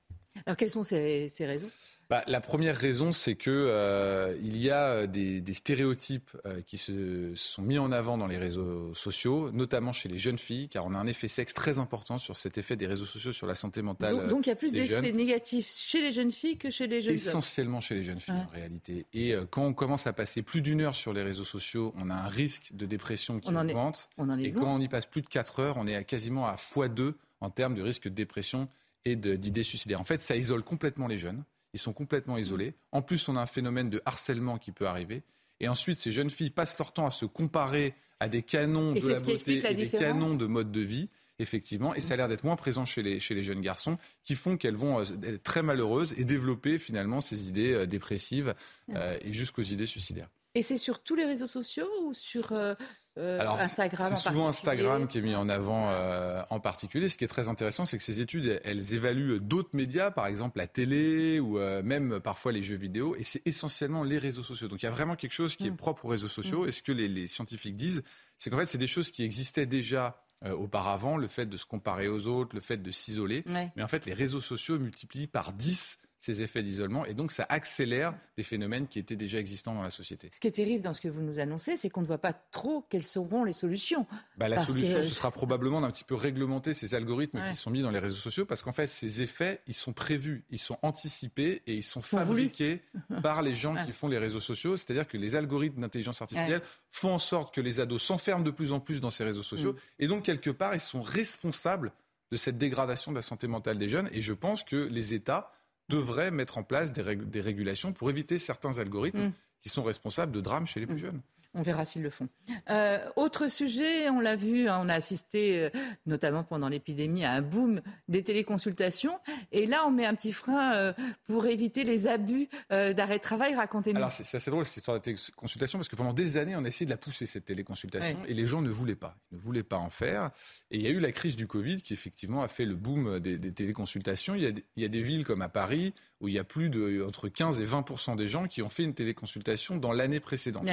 Alors 0.45 0.57
quelles 0.57 0.69
sont 0.69 0.83
ces 0.83 1.29
raisons? 1.39 1.69
Bah, 2.09 2.23
la 2.27 2.39
première 2.39 2.77
raison, 2.77 3.11
c'est 3.11 3.35
que 3.35 3.51
euh, 3.51 4.33
il 4.41 4.55
y 4.55 4.69
a 4.69 4.91
euh, 4.91 5.07
des, 5.07 5.53
stéréotypes 5.53 6.29
euh, 6.45 6.61
qui 6.65 6.77
se 6.77 7.33
sont 7.35 7.61
mis 7.61 7.77
en 7.77 7.91
avant 7.91 8.17
dans 8.17 8.27
les 8.27 8.37
réseaux 8.37 8.93
sociaux, 8.93 9.51
notamment 9.51 9.91
chez 9.91 10.07
les 10.07 10.17
jeunes 10.17 10.37
filles, 10.37 10.69
car 10.69 10.85
on 10.85 10.93
a 10.93 10.97
un 10.97 11.05
effet 11.05 11.27
sexe 11.27 11.53
très 11.53 11.79
important 11.79 12.17
sur 12.17 12.37
cet 12.37 12.57
effet 12.57 12.77
des 12.77 12.87
réseaux 12.87 13.05
sociaux 13.05 13.33
sur 13.33 13.45
la 13.45 13.55
santé 13.55 13.81
mentale. 13.81 14.15
Donc, 14.15 14.29
donc 14.29 14.45
il 14.45 14.49
y 14.49 14.53
a 14.53 14.55
plus 14.55 14.71
d'effets 14.71 15.11
négatifs 15.11 15.67
chez 15.67 16.01
les 16.01 16.13
jeunes 16.13 16.31
filles 16.31 16.57
que 16.57 16.69
chez 16.69 16.87
les 16.87 17.01
jeunes 17.01 17.15
Essentiellement 17.15 17.81
chez 17.81 17.95
les 17.95 18.03
jeunes 18.03 18.21
filles 18.21 18.35
en 18.35 18.53
réalité. 18.53 19.05
Et 19.13 19.35
quand 19.49 19.65
on 19.65 19.73
commence 19.73 20.07
à 20.07 20.13
passer 20.13 20.43
plus 20.43 20.61
d'une 20.61 20.79
heure 20.79 20.95
sur 20.95 21.11
les 21.11 21.23
réseaux 21.23 21.43
sociaux, 21.43 21.93
on 21.97 22.09
a 22.09 22.15
un 22.15 22.29
risque 22.29 22.69
de 22.73 22.85
dépression 22.85 23.41
qui 23.41 23.49
augmente. 23.49 24.09
on 24.17 24.29
en 24.29 24.39
est 24.39 24.45
et 24.45 24.51
quand 24.53 24.73
on 24.73 24.79
y 24.79 24.87
passe 24.87 25.07
plus 25.07 25.21
de 25.21 25.27
4 25.27 25.59
heures, 25.59 25.77
on 25.77 25.87
est 25.87 25.95
à 25.95 26.03
quasiment 26.03 26.47
à 26.47 26.55
x2 26.55 27.15
en 27.41 27.49
termes 27.49 27.75
de 27.75 27.81
risque 27.81 28.03
de 28.03 28.13
dépression 28.13 28.69
et 29.11 29.15
d'idées 29.15 29.63
suicidaires. 29.63 30.01
En 30.01 30.05
fait, 30.05 30.21
ça 30.21 30.35
isole 30.35 30.63
complètement 30.63 31.07
les 31.07 31.17
jeunes 31.17 31.43
ils 31.73 31.79
sont 31.79 31.93
complètement 31.93 32.37
isolés. 32.37 32.73
En 32.91 33.01
plus, 33.01 33.29
on 33.29 33.35
a 33.35 33.41
un 33.41 33.45
phénomène 33.45 33.89
de 33.89 34.01
harcèlement 34.05 34.57
qui 34.57 34.71
peut 34.71 34.87
arriver. 34.87 35.23
Et 35.59 35.67
ensuite, 35.67 35.99
ces 35.99 36.11
jeunes 36.11 36.29
filles 36.29 36.49
passent 36.49 36.77
leur 36.77 36.91
temps 36.91 37.05
à 37.05 37.11
se 37.11 37.25
comparer 37.25 37.93
à 38.19 38.29
des 38.29 38.41
canons 38.41 38.93
de 38.93 39.07
la 39.07 39.19
beauté 39.19 39.63
et 39.63 39.73
des 39.73 39.87
canons 39.87 40.35
de 40.35 40.45
mode 40.45 40.71
de 40.71 40.81
vie, 40.81 41.09
effectivement. 41.39 41.93
Et 41.93 42.01
ça 42.01 42.13
a 42.13 42.17
l'air 42.17 42.27
d'être 42.27 42.43
moins 42.43 42.55
présent 42.55 42.85
chez 42.85 43.03
les, 43.03 43.19
chez 43.19 43.35
les 43.35 43.43
jeunes 43.43 43.61
garçons, 43.61 43.97
qui 44.23 44.35
font 44.35 44.57
qu'elles 44.57 44.75
vont 44.75 44.99
euh, 44.99 45.03
être 45.23 45.43
très 45.43 45.61
malheureuses 45.61 46.15
et 46.17 46.25
développer 46.25 46.79
finalement 46.79 47.21
ces 47.21 47.47
idées 47.47 47.73
euh, 47.73 47.85
dépressives 47.85 48.55
euh, 48.95 49.17
et 49.21 49.33
jusqu'aux 49.33 49.61
idées 49.61 49.85
suicidaires. 49.85 50.29
Et 50.57 50.63
c'est 50.63 50.77
sur 50.77 51.03
tous 51.03 51.13
les 51.13 51.25
réseaux 51.25 51.45
sociaux 51.45 51.87
ou 52.03 52.15
sur 52.15 52.51
euh, 52.51 52.73
euh, 53.19 53.39
Alors, 53.39 53.59
Instagram 53.59 54.11
C'est 54.11 54.29
souvent 54.29 54.47
Instagram 54.47 55.07
qui 55.07 55.19
est 55.19 55.21
mis 55.21 55.35
en 55.35 55.49
avant 55.49 55.91
euh, 55.91 56.41
en 56.49 56.59
particulier. 56.59 57.09
Ce 57.09 57.17
qui 57.17 57.25
est 57.25 57.27
très 57.27 57.47
intéressant, 57.47 57.85
c'est 57.85 57.99
que 57.99 58.03
ces 58.03 58.21
études, 58.21 58.59
elles 58.63 58.95
évaluent 58.95 59.39
d'autres 59.39 59.69
médias, 59.73 60.09
par 60.09 60.25
exemple 60.25 60.57
la 60.57 60.65
télé 60.65 61.39
ou 61.39 61.59
même 61.83 62.19
parfois 62.21 62.51
les 62.51 62.63
jeux 62.63 62.75
vidéo, 62.75 63.15
et 63.19 63.23
c'est 63.23 63.45
essentiellement 63.45 64.03
les 64.03 64.17
réseaux 64.17 64.41
sociaux. 64.41 64.67
Donc 64.67 64.81
il 64.81 64.85
y 64.85 64.89
a 64.89 64.91
vraiment 64.91 65.15
quelque 65.15 65.31
chose 65.31 65.55
qui 65.55 65.67
est 65.67 65.71
mm. 65.71 65.77
propre 65.77 66.05
aux 66.05 66.09
réseaux 66.09 66.27
sociaux. 66.27 66.65
Mm. 66.65 66.69
Et 66.69 66.71
ce 66.71 66.81
que 66.81 66.91
les, 66.91 67.07
les 67.07 67.27
scientifiques 67.27 67.75
disent, 67.75 68.01
c'est 68.39 68.49
qu'en 68.49 68.57
fait, 68.57 68.65
c'est 68.65 68.79
des 68.79 68.87
choses 68.87 69.11
qui 69.11 69.23
existaient 69.23 69.67
déjà 69.67 70.23
auparavant, 70.43 71.17
le 71.17 71.27
fait 71.27 71.47
de 71.47 71.57
se 71.57 71.65
comparer 71.65 72.07
aux 72.07 72.27
autres, 72.27 72.55
le 72.55 72.61
fait 72.61 72.77
de 72.77 72.91
s'isoler. 72.91 73.43
Mais 73.45 73.83
en 73.83 73.87
fait, 73.87 74.07
les 74.07 74.13
réseaux 74.13 74.41
sociaux 74.41 74.79
multiplient 74.79 75.27
par 75.27 75.53
10 75.53 75.99
ces 76.19 76.41
effets 76.41 76.63
d'isolement 76.63 77.05
et 77.05 77.13
donc 77.13 77.31
ça 77.31 77.45
accélère 77.49 78.13
des 78.37 78.43
phénomènes 78.43 78.87
qui 78.87 78.99
étaient 78.99 79.15
déjà 79.15 79.37
existants 79.37 79.75
dans 79.75 79.83
la 79.83 79.89
société. 79.89 80.29
Ce 80.31 80.39
qui 80.39 80.47
est 80.47 80.51
terrible 80.51 80.83
dans 80.83 80.93
ce 80.93 81.01
que 81.01 81.07
vous 81.07 81.21
nous 81.21 81.39
annoncez, 81.39 81.77
c'est 81.77 81.89
qu'on 81.89 82.01
ne 82.01 82.07
voit 82.07 82.17
pas 82.17 82.33
trop 82.33 82.85
quelles 82.89 83.03
seront 83.03 83.43
les 83.43 83.53
solutions. 83.53 84.07
Bah, 84.37 84.47
la 84.47 84.65
solution, 84.65 85.01
ce 85.01 85.09
sera 85.09 85.31
probablement 85.31 85.81
d'un 85.81 85.91
petit 85.91 86.03
peu 86.03 86.15
réglementer 86.15 86.73
ces 86.73 86.95
algorithmes 86.95 87.41
qui 87.49 87.55
sont 87.55 87.69
mis 87.69 87.81
dans 87.81 87.91
les 87.91 87.99
réseaux 87.99 88.15
sociaux 88.15 88.45
parce 88.45 88.63
qu'en 88.63 88.73
fait, 88.73 88.87
ces 88.87 89.21
effets, 89.21 89.61
ils 89.67 89.73
sont 89.73 89.93
prévus, 89.93 90.43
ils 90.49 90.59
sont 90.59 90.77
anticipés 90.81 91.61
et 91.67 91.75
ils 91.75 91.83
sont 91.83 92.01
fabriqués 92.01 92.81
par 93.21 93.41
les 93.41 93.53
gens 93.53 93.75
qui 93.85 93.91
font 93.91 94.07
les 94.07 94.17
réseaux 94.17 94.39
sociaux. 94.39 94.77
C'est-à-dire 94.77 95.07
que 95.07 95.17
les 95.17 95.35
algorithmes 95.35 95.81
d'intelligence 95.81 96.21
artificielle 96.21 96.61
font 96.89 97.13
en 97.13 97.19
sorte 97.19 97.53
que 97.53 97.61
les 97.61 97.79
ados 97.79 98.01
s'enferment 98.01 98.43
de 98.43 98.51
plus 98.51 98.71
en 98.71 98.79
plus 98.79 99.01
dans 99.01 99.11
ces 99.11 99.23
réseaux 99.23 99.43
sociaux 99.43 99.73
mm. 99.73 99.77
et 99.99 100.07
donc 100.07 100.23
quelque 100.23 100.49
part, 100.49 100.73
ils 100.73 100.81
sont 100.81 101.01
responsables 101.01 101.91
de 102.31 102.37
cette 102.37 102.57
dégradation 102.57 103.11
de 103.11 103.17
la 103.17 103.21
santé 103.21 103.47
mentale 103.47 103.77
des 103.77 103.87
jeunes 103.87 104.09
et 104.11 104.21
je 104.21 104.33
pense 104.33 104.63
que 104.63 104.75
les 104.75 105.13
États 105.13 105.51
devrait 105.89 106.31
mettre 106.31 106.57
en 106.57 106.63
place 106.63 106.91
des, 106.91 107.15
des 107.15 107.41
régulations 107.41 107.93
pour 107.93 108.09
éviter 108.09 108.37
certains 108.37 108.79
algorithmes 108.79 109.27
mm. 109.27 109.33
qui 109.61 109.69
sont 109.69 109.83
responsables 109.83 110.31
de 110.31 110.41
drames 110.41 110.67
chez 110.67 110.79
les 110.79 110.85
plus 110.85 110.95
mm. 110.95 110.99
jeunes. 110.99 111.21
On 111.57 111.63
verra 111.63 111.85
s'ils 111.85 112.03
le 112.03 112.11
font. 112.11 112.29
Euh, 112.69 112.99
autre 113.15 113.49
sujet, 113.49 114.09
on 114.09 114.19
l'a 114.19 114.35
vu, 114.35 114.69
hein, 114.69 114.79
on 114.83 114.89
a 114.89 114.93
assisté 114.93 115.59
euh, 115.59 115.69
notamment 116.05 116.43
pendant 116.43 116.69
l'épidémie 116.69 117.25
à 117.25 117.33
un 117.33 117.41
boom 117.41 117.81
des 118.07 118.23
téléconsultations. 118.23 119.19
Et 119.51 119.65
là, 119.65 119.83
on 119.87 119.91
met 119.91 120.05
un 120.05 120.13
petit 120.13 120.33
frein 120.33 120.75
euh, 120.75 120.93
pour 121.25 121.47
éviter 121.47 121.83
les 121.83 122.05
abus 122.05 122.47
d'arrêt 122.69 123.17
de 123.17 123.23
travail. 123.23 123.55
Racontez-nous. 123.55 123.97
Alors, 123.97 124.11
c'est 124.11 124.37
assez 124.37 124.51
drôle 124.51 124.65
cette 124.65 124.77
histoire 124.77 124.97
de 124.97 125.01
téléconsultation 125.01 125.79
parce 125.79 125.89
que 125.89 125.95
pendant 125.95 126.13
des 126.13 126.37
années, 126.37 126.55
on 126.55 126.63
a 126.63 126.67
essayé 126.67 126.85
de 126.85 126.91
la 126.91 126.97
pousser, 126.97 127.25
cette 127.25 127.45
téléconsultation, 127.45 128.19
et 128.27 128.35
les 128.35 128.45
gens 128.45 128.61
ne 128.61 128.69
voulaient 128.69 128.95
pas. 128.95 129.17
Ils 129.31 129.37
ne 129.37 129.41
voulaient 129.41 129.63
pas 129.63 129.77
en 129.77 129.89
faire. 129.89 130.29
Et 130.69 130.77
il 130.77 130.83
y 130.83 130.87
a 130.87 130.91
eu 130.91 130.99
la 130.99 131.11
crise 131.11 131.35
du 131.35 131.47
Covid 131.47 131.81
qui, 131.81 131.93
effectivement, 131.93 132.43
a 132.43 132.47
fait 132.47 132.65
le 132.65 132.75
boom 132.75 133.19
des, 133.19 133.39
téléconsultations. 133.51 134.35
Il 134.35 134.43
y, 134.43 134.45
a, 134.45 134.49
il 134.75 134.83
y, 134.83 134.85
a, 134.85 134.89
des 134.89 135.01
villes 135.01 135.25
comme 135.25 135.41
à 135.41 135.49
Paris 135.49 135.95
où 136.21 136.27
il 136.27 136.35
y 136.35 136.39
a 136.39 136.43
plus 136.43 136.69
de 136.69 137.03
entre 137.03 137.29
15 137.29 137.61
et 137.61 137.65
20% 137.65 138.15
des 138.15 138.27
gens 138.27 138.47
qui 138.47 138.61
ont 138.61 138.69
fait 138.69 138.83
une 138.83 138.93
téléconsultation 138.93 139.77
dans 139.77 139.91
l'année 139.91 140.19
précédente. 140.19 140.67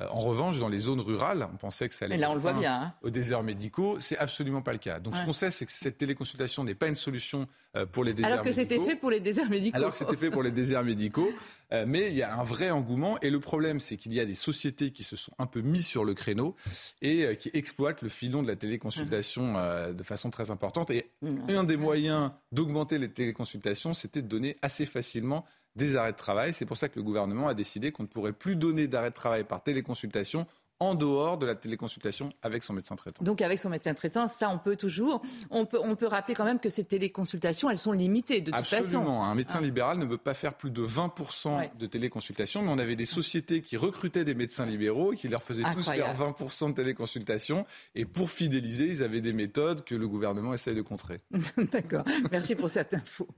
En 0.00 0.18
revanche, 0.18 0.58
dans 0.58 0.68
les 0.68 0.78
zones 0.78 1.00
rurales, 1.00 1.46
on 1.52 1.56
pensait 1.56 1.88
que 1.88 1.94
ça 1.94 2.06
allait. 2.06 2.16
là, 2.16 2.30
on 2.30 2.34
le 2.34 2.40
voit 2.40 2.52
bien. 2.52 2.74
Hein. 2.74 2.94
Aux 3.02 3.10
déserts 3.10 3.44
médicaux, 3.44 3.96
c'est 4.00 4.18
absolument 4.18 4.60
pas 4.60 4.72
le 4.72 4.78
cas. 4.78 4.98
Donc, 4.98 5.16
ce 5.16 5.22
qu'on 5.24 5.32
sait, 5.32 5.52
c'est 5.52 5.66
que 5.66 5.72
cette 5.72 5.98
téléconsultation 5.98 6.64
n'est 6.64 6.74
pas 6.74 6.88
une 6.88 6.96
solution 6.96 7.46
euh, 7.76 7.86
pour 7.86 8.02
les 8.02 8.12
déserts 8.12 8.30
médicaux. 8.30 8.42
Alors 8.42 8.44
que 8.44 8.52
c'était 8.52 8.80
fait 8.80 8.96
pour 8.96 9.10
les 9.10 9.20
déserts 9.20 9.48
médicaux. 9.48 9.76
Alors 9.76 9.92
que 9.92 9.96
c'était 9.96 10.16
fait 10.16 10.30
pour 10.30 10.42
les 10.42 10.50
déserts 10.50 10.82
médicaux. 10.82 11.30
Euh, 11.72 11.84
mais 11.86 12.08
il 12.08 12.16
y 12.16 12.22
a 12.22 12.36
un 12.36 12.42
vrai 12.42 12.70
engouement. 12.70 13.20
Et 13.20 13.30
le 13.30 13.38
problème, 13.38 13.78
c'est 13.78 13.96
qu'il 13.96 14.12
y 14.12 14.18
a 14.18 14.26
des 14.26 14.34
sociétés 14.34 14.90
qui 14.90 15.04
se 15.04 15.14
sont 15.14 15.32
un 15.38 15.46
peu 15.46 15.60
mises 15.60 15.86
sur 15.86 16.04
le 16.04 16.14
créneau 16.14 16.56
et 17.00 17.36
qui 17.38 17.50
exploitent 17.54 18.02
le 18.02 18.08
filon 18.08 18.42
de 18.42 18.48
la 18.48 18.56
téléconsultation 18.56 19.54
de 19.92 20.02
façon 20.02 20.30
très 20.30 20.50
importante. 20.50 20.90
Et 20.90 21.10
un 21.48 21.64
des 21.64 21.76
moyens 21.76 22.32
d'augmenter 22.52 22.98
les 22.98 23.10
téléconsultations, 23.10 23.94
c'était 23.94 24.22
de 24.22 24.28
donner 24.28 24.56
assez 24.60 24.86
facilement 24.86 25.44
des 25.76 25.96
arrêts 25.96 26.12
de 26.12 26.16
travail. 26.16 26.52
C'est 26.52 26.66
pour 26.66 26.76
ça 26.76 26.88
que 26.88 26.96
le 26.96 27.02
gouvernement 27.02 27.48
a 27.48 27.54
décidé 27.54 27.92
qu'on 27.92 28.04
ne 28.04 28.08
pourrait 28.08 28.32
plus 28.32 28.56
donner 28.56 28.86
d'arrêt 28.86 29.10
de 29.10 29.14
travail 29.14 29.44
par 29.44 29.62
téléconsultation 29.62 30.46
en 30.80 30.94
dehors 30.94 31.38
de 31.38 31.46
la 31.46 31.54
téléconsultation 31.54 32.32
avec 32.42 32.62
son 32.62 32.72
médecin 32.72 32.96
traitant. 32.96 33.24
Donc 33.24 33.42
avec 33.42 33.58
son 33.58 33.70
médecin 33.70 33.94
traitant, 33.94 34.28
ça 34.28 34.50
on 34.50 34.58
peut 34.58 34.76
toujours. 34.76 35.22
On 35.50 35.66
peut, 35.66 35.78
on 35.82 35.94
peut 35.96 36.06
rappeler 36.06 36.34
quand 36.34 36.44
même 36.44 36.58
que 36.58 36.68
ces 36.68 36.84
téléconsultations, 36.84 37.70
elles 37.70 37.78
sont 37.78 37.92
limitées 37.92 38.40
de 38.40 38.50
toute 38.50 38.64
façon. 38.64 38.76
Absolument. 38.76 39.24
Un 39.24 39.34
médecin 39.34 39.58
ah. 39.60 39.64
libéral 39.64 39.98
ne 39.98 40.04
peut 40.04 40.18
pas 40.18 40.34
faire 40.34 40.54
plus 40.54 40.70
de 40.70 40.82
20% 40.82 41.76
de 41.78 41.86
téléconsultation, 41.86 42.62
mais 42.62 42.70
on 42.70 42.78
avait 42.78 42.96
des 42.96 43.04
sociétés 43.04 43.62
qui 43.62 43.76
recrutaient 43.76 44.24
des 44.24 44.34
médecins 44.34 44.66
libéraux 44.66 45.12
et 45.12 45.16
qui 45.16 45.28
leur 45.28 45.42
faisaient 45.42 45.62
tous 45.74 45.90
faire 45.90 46.14
20% 46.16 46.70
de 46.70 46.74
téléconsultation. 46.74 47.64
Et 47.94 48.04
pour 48.04 48.30
fidéliser, 48.30 48.86
ils 48.86 49.02
avaient 49.02 49.20
des 49.20 49.32
méthodes 49.32 49.84
que 49.84 49.94
le 49.94 50.08
gouvernement 50.08 50.54
essaye 50.54 50.74
de 50.74 50.82
contrer. 50.82 51.20
D'accord. 51.72 52.04
Merci 52.32 52.54
pour 52.54 52.70
cette 52.70 52.94
info. 52.94 53.28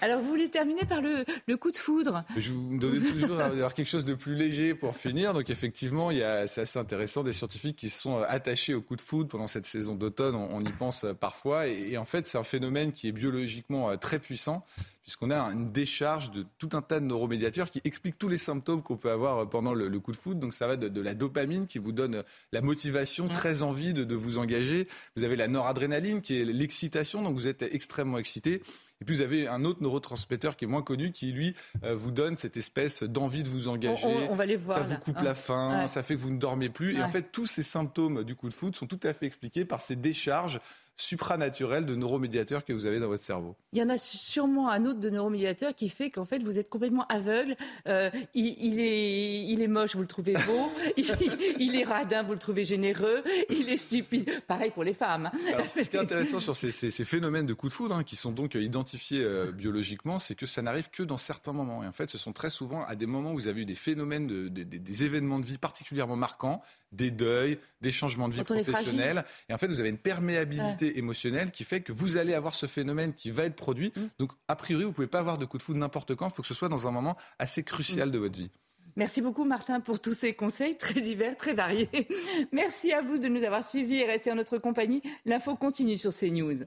Alors 0.00 0.20
vous 0.20 0.28
voulez 0.28 0.48
terminer 0.48 0.84
par 0.84 1.02
le, 1.02 1.24
le 1.46 1.56
coup 1.56 1.70
de 1.70 1.76
foudre? 1.76 2.24
Je 2.36 2.52
vous 2.52 2.78
donnais 2.78 3.00
toujours 3.00 3.38
quelque 3.74 3.88
chose 3.88 4.04
de 4.04 4.14
plus 4.14 4.34
léger 4.34 4.74
pour 4.74 4.96
finir. 4.96 5.34
Donc 5.34 5.50
effectivement, 5.50 6.10
c'est 6.46 6.60
assez 6.60 6.78
intéressant, 6.84 7.24
des 7.24 7.32
scientifiques 7.32 7.76
qui 7.76 7.88
se 7.88 8.00
sont 8.00 8.18
euh, 8.18 8.24
attachés 8.28 8.74
au 8.74 8.82
coup 8.82 8.94
de 8.94 9.00
foudre 9.00 9.30
pendant 9.30 9.46
cette 9.46 9.64
saison 9.64 9.94
d'automne, 9.94 10.34
on, 10.34 10.60
y 10.60 10.70
pense 10.70 11.04
euh, 11.04 11.14
parfois, 11.14 11.66
et, 11.66 11.96
en 11.96 12.04
fait 12.04 12.26
c'est 12.26 12.36
un 12.36 12.44
phénomène 12.44 12.92
qui 12.92 13.08
est 13.08 13.12
biologiquement 13.12 13.90
euh, 13.90 13.96
très 13.96 14.18
puissant, 14.18 14.64
puisqu'on 15.02 15.30
a 15.30 15.40
une 15.52 15.72
décharge 15.72 16.30
de 16.30 16.44
tout 16.58 16.68
un 16.74 16.82
tas 16.82 17.00
de 17.00 17.06
neuromédiateurs 17.06 17.70
qui 17.70 17.80
expliquent 17.84 18.18
tous 18.18 18.28
les 18.28 18.36
symptômes 18.36 18.82
qu'on 18.82 18.98
peut 18.98 19.10
avoir 19.10 19.48
pendant 19.48 19.72
le, 19.72 19.88
coup 19.98 20.12
de 20.12 20.16
foudre. 20.16 20.40
Donc 20.40 20.54
ça 20.54 20.66
va 20.66 20.76
de, 20.76 21.00
la 21.00 21.14
dopamine 21.14 21.66
qui 21.66 21.78
vous 21.78 21.92
donne 21.92 22.22
la 22.52 22.60
motivation, 22.60 23.28
très 23.28 23.62
envie 23.62 23.92
de, 23.92 24.04
de, 24.04 24.14
vous 24.14 24.38
engager. 24.38 24.88
Vous 25.16 25.24
avez 25.24 25.36
la 25.36 25.48
noradrénaline 25.48 26.22
qui 26.22 26.40
est 26.40 26.44
l'excitation, 26.44 27.22
donc 27.22 27.34
vous 27.34 27.48
êtes 27.48 27.62
extrêmement 27.62 28.18
excité. 28.18 28.62
Et 29.00 29.04
puis 29.04 29.16
vous 29.16 29.22
avez 29.22 29.48
un 29.48 29.64
autre 29.64 29.82
neurotransmetteur 29.82 30.56
qui 30.56 30.64
est 30.64 30.68
moins 30.68 30.82
connu, 30.82 31.10
qui 31.10 31.32
lui 31.32 31.54
euh, 31.82 31.94
vous 31.94 32.10
donne 32.10 32.36
cette 32.36 32.56
espèce 32.56 33.02
d'envie 33.02 33.42
de 33.42 33.48
vous 33.48 33.68
engager. 33.68 34.06
On, 34.30 34.34
va 34.34 34.46
les 34.46 34.56
voir. 34.56 34.78
Ça 34.78 34.84
vous 34.84 34.98
coupe 34.98 35.20
la 35.20 35.34
faim, 35.34 35.86
ça 35.86 36.02
fait 36.02 36.14
que 36.14 36.20
vous 36.20 36.30
ne 36.30 36.38
dormez 36.38 36.68
plus. 36.68 36.96
Et 36.96 37.02
en 37.02 37.08
fait, 37.08 37.32
tous 37.32 37.46
ces 37.46 37.62
symptômes 37.62 38.24
du 38.24 38.34
coup 38.34 38.48
de 38.48 38.54
foudre 38.54 38.76
sont 38.76 38.86
tout 38.86 39.00
à 39.02 39.12
fait 39.12 39.26
expliqués 39.26 39.64
par 39.64 39.80
ces 39.80 39.96
décharges 39.96 40.60
supranaturel 40.96 41.86
de 41.86 41.96
neuromédiateurs 41.96 42.64
que 42.64 42.72
vous 42.72 42.86
avez 42.86 43.00
dans 43.00 43.08
votre 43.08 43.22
cerveau. 43.22 43.56
Il 43.72 43.78
y 43.78 43.82
en 43.82 43.88
a 43.88 43.98
sûrement 43.98 44.70
un 44.70 44.84
autre 44.86 45.00
de 45.00 45.10
neuromédiateurs 45.10 45.74
qui 45.74 45.88
fait 45.88 46.10
qu'en 46.10 46.24
fait 46.24 46.42
vous 46.42 46.58
êtes 46.58 46.68
complètement 46.68 47.04
aveugle. 47.08 47.56
Euh, 47.88 48.10
il, 48.34 48.80
est, 48.80 49.44
il 49.44 49.60
est 49.60 49.68
moche, 49.68 49.96
vous 49.96 50.02
le 50.02 50.06
trouvez 50.06 50.34
beau. 50.34 50.70
il, 50.96 51.76
est 51.76 51.84
radin, 51.84 52.22
vous 52.22 52.32
le 52.32 52.38
trouvez 52.38 52.64
généreux. 52.64 53.22
Il 53.50 53.68
est 53.68 53.76
stupide. 53.76 54.30
Pareil 54.46 54.70
pour 54.70 54.84
les 54.84 54.94
femmes. 54.94 55.30
ce 55.66 55.88
qui 55.88 55.96
est 55.96 56.00
intéressant 56.00 56.40
sur 56.40 56.54
ces, 56.54 56.90
phénomènes 57.04 57.46
de 57.46 57.54
coups 57.54 57.72
de 57.72 57.76
foudre, 57.76 57.96
hein, 57.96 58.04
qui 58.04 58.16
sont 58.16 58.30
donc 58.30 58.54
identifiés 58.54 59.22
euh, 59.24 59.50
biologiquement, 59.50 60.18
c'est 60.18 60.34
que 60.34 60.46
ça 60.46 60.62
n'arrive 60.62 60.90
que 60.90 61.02
dans 61.02 61.16
certains 61.16 61.52
moments. 61.52 61.82
Et 61.82 61.86
en 61.86 61.92
fait, 61.92 62.08
ce 62.08 62.18
sont 62.18 62.32
très 62.32 62.50
souvent 62.50 62.84
à 62.84 62.94
des 62.94 63.06
moments 63.06 63.32
où 63.32 63.34
vous 63.34 63.48
avez 63.48 63.62
eu 63.62 63.66
des 63.66 63.74
phénomènes, 63.74 64.26
de, 64.26 64.48
des 64.48 65.04
événements 65.04 65.40
de 65.40 65.46
vie 65.46 65.58
particulièrement 65.58 66.16
marquants, 66.16 66.62
des 66.92 67.10
deuils, 67.10 67.58
des 67.80 67.90
changements 67.90 68.28
de 68.28 68.34
vie 68.34 68.44
professionnels. 68.44 69.24
Et 69.48 69.54
en 69.54 69.58
fait, 69.58 69.66
vous 69.66 69.80
avez 69.80 69.88
une 69.88 69.98
perméabilité 69.98 70.83
émotionnelle 70.98 71.50
qui 71.50 71.64
fait 71.64 71.80
que 71.80 71.92
vous 71.92 72.16
allez 72.16 72.34
avoir 72.34 72.54
ce 72.54 72.66
phénomène 72.66 73.14
qui 73.14 73.30
va 73.30 73.44
être 73.44 73.56
produit. 73.56 73.92
Mm. 73.96 74.00
Donc, 74.18 74.32
a 74.48 74.56
priori, 74.56 74.84
vous 74.84 74.90
ne 74.90 74.94
pouvez 74.94 75.06
pas 75.06 75.18
avoir 75.18 75.38
de 75.38 75.44
coup 75.44 75.58
de 75.58 75.62
foudre 75.62 75.78
n'importe 75.78 76.14
quand. 76.14 76.28
Il 76.28 76.32
faut 76.32 76.42
que 76.42 76.48
ce 76.48 76.54
soit 76.54 76.68
dans 76.68 76.86
un 76.86 76.90
moment 76.90 77.16
assez 77.38 77.62
crucial 77.62 78.08
mm. 78.08 78.12
de 78.12 78.18
votre 78.18 78.36
vie. 78.36 78.50
Merci 78.96 79.22
beaucoup 79.22 79.44
Martin 79.44 79.80
pour 79.80 80.00
tous 80.00 80.14
ces 80.14 80.34
conseils 80.34 80.76
très 80.76 81.00
divers, 81.00 81.36
très 81.36 81.52
variés. 81.52 81.88
Merci 82.52 82.92
à 82.92 83.02
vous 83.02 83.18
de 83.18 83.28
nous 83.28 83.42
avoir 83.42 83.64
suivis 83.64 83.98
et 83.98 84.04
rester 84.04 84.30
en 84.30 84.36
notre 84.36 84.58
compagnie. 84.58 85.02
L'info 85.24 85.56
continue 85.56 85.98
sur 85.98 86.12
CNews. 86.12 86.64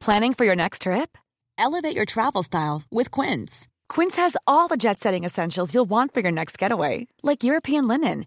Planning 0.00 0.34
for 0.34 0.44
your 0.44 0.54
next 0.54 0.82
trip? 0.82 1.18
Elevate 1.58 1.96
your 1.96 2.04
travel 2.04 2.44
style 2.44 2.82
with 2.92 3.10
Quince. 3.10 3.66
Quince 3.88 4.16
has 4.16 4.36
all 4.46 4.68
the 4.68 4.76
jet-setting 4.76 5.24
essentials 5.24 5.74
you'll 5.74 5.88
want 5.88 6.12
for 6.12 6.20
your 6.20 6.30
next 6.30 6.58
getaway, 6.58 7.08
like 7.24 7.42
European 7.42 7.88
linen, 7.88 8.26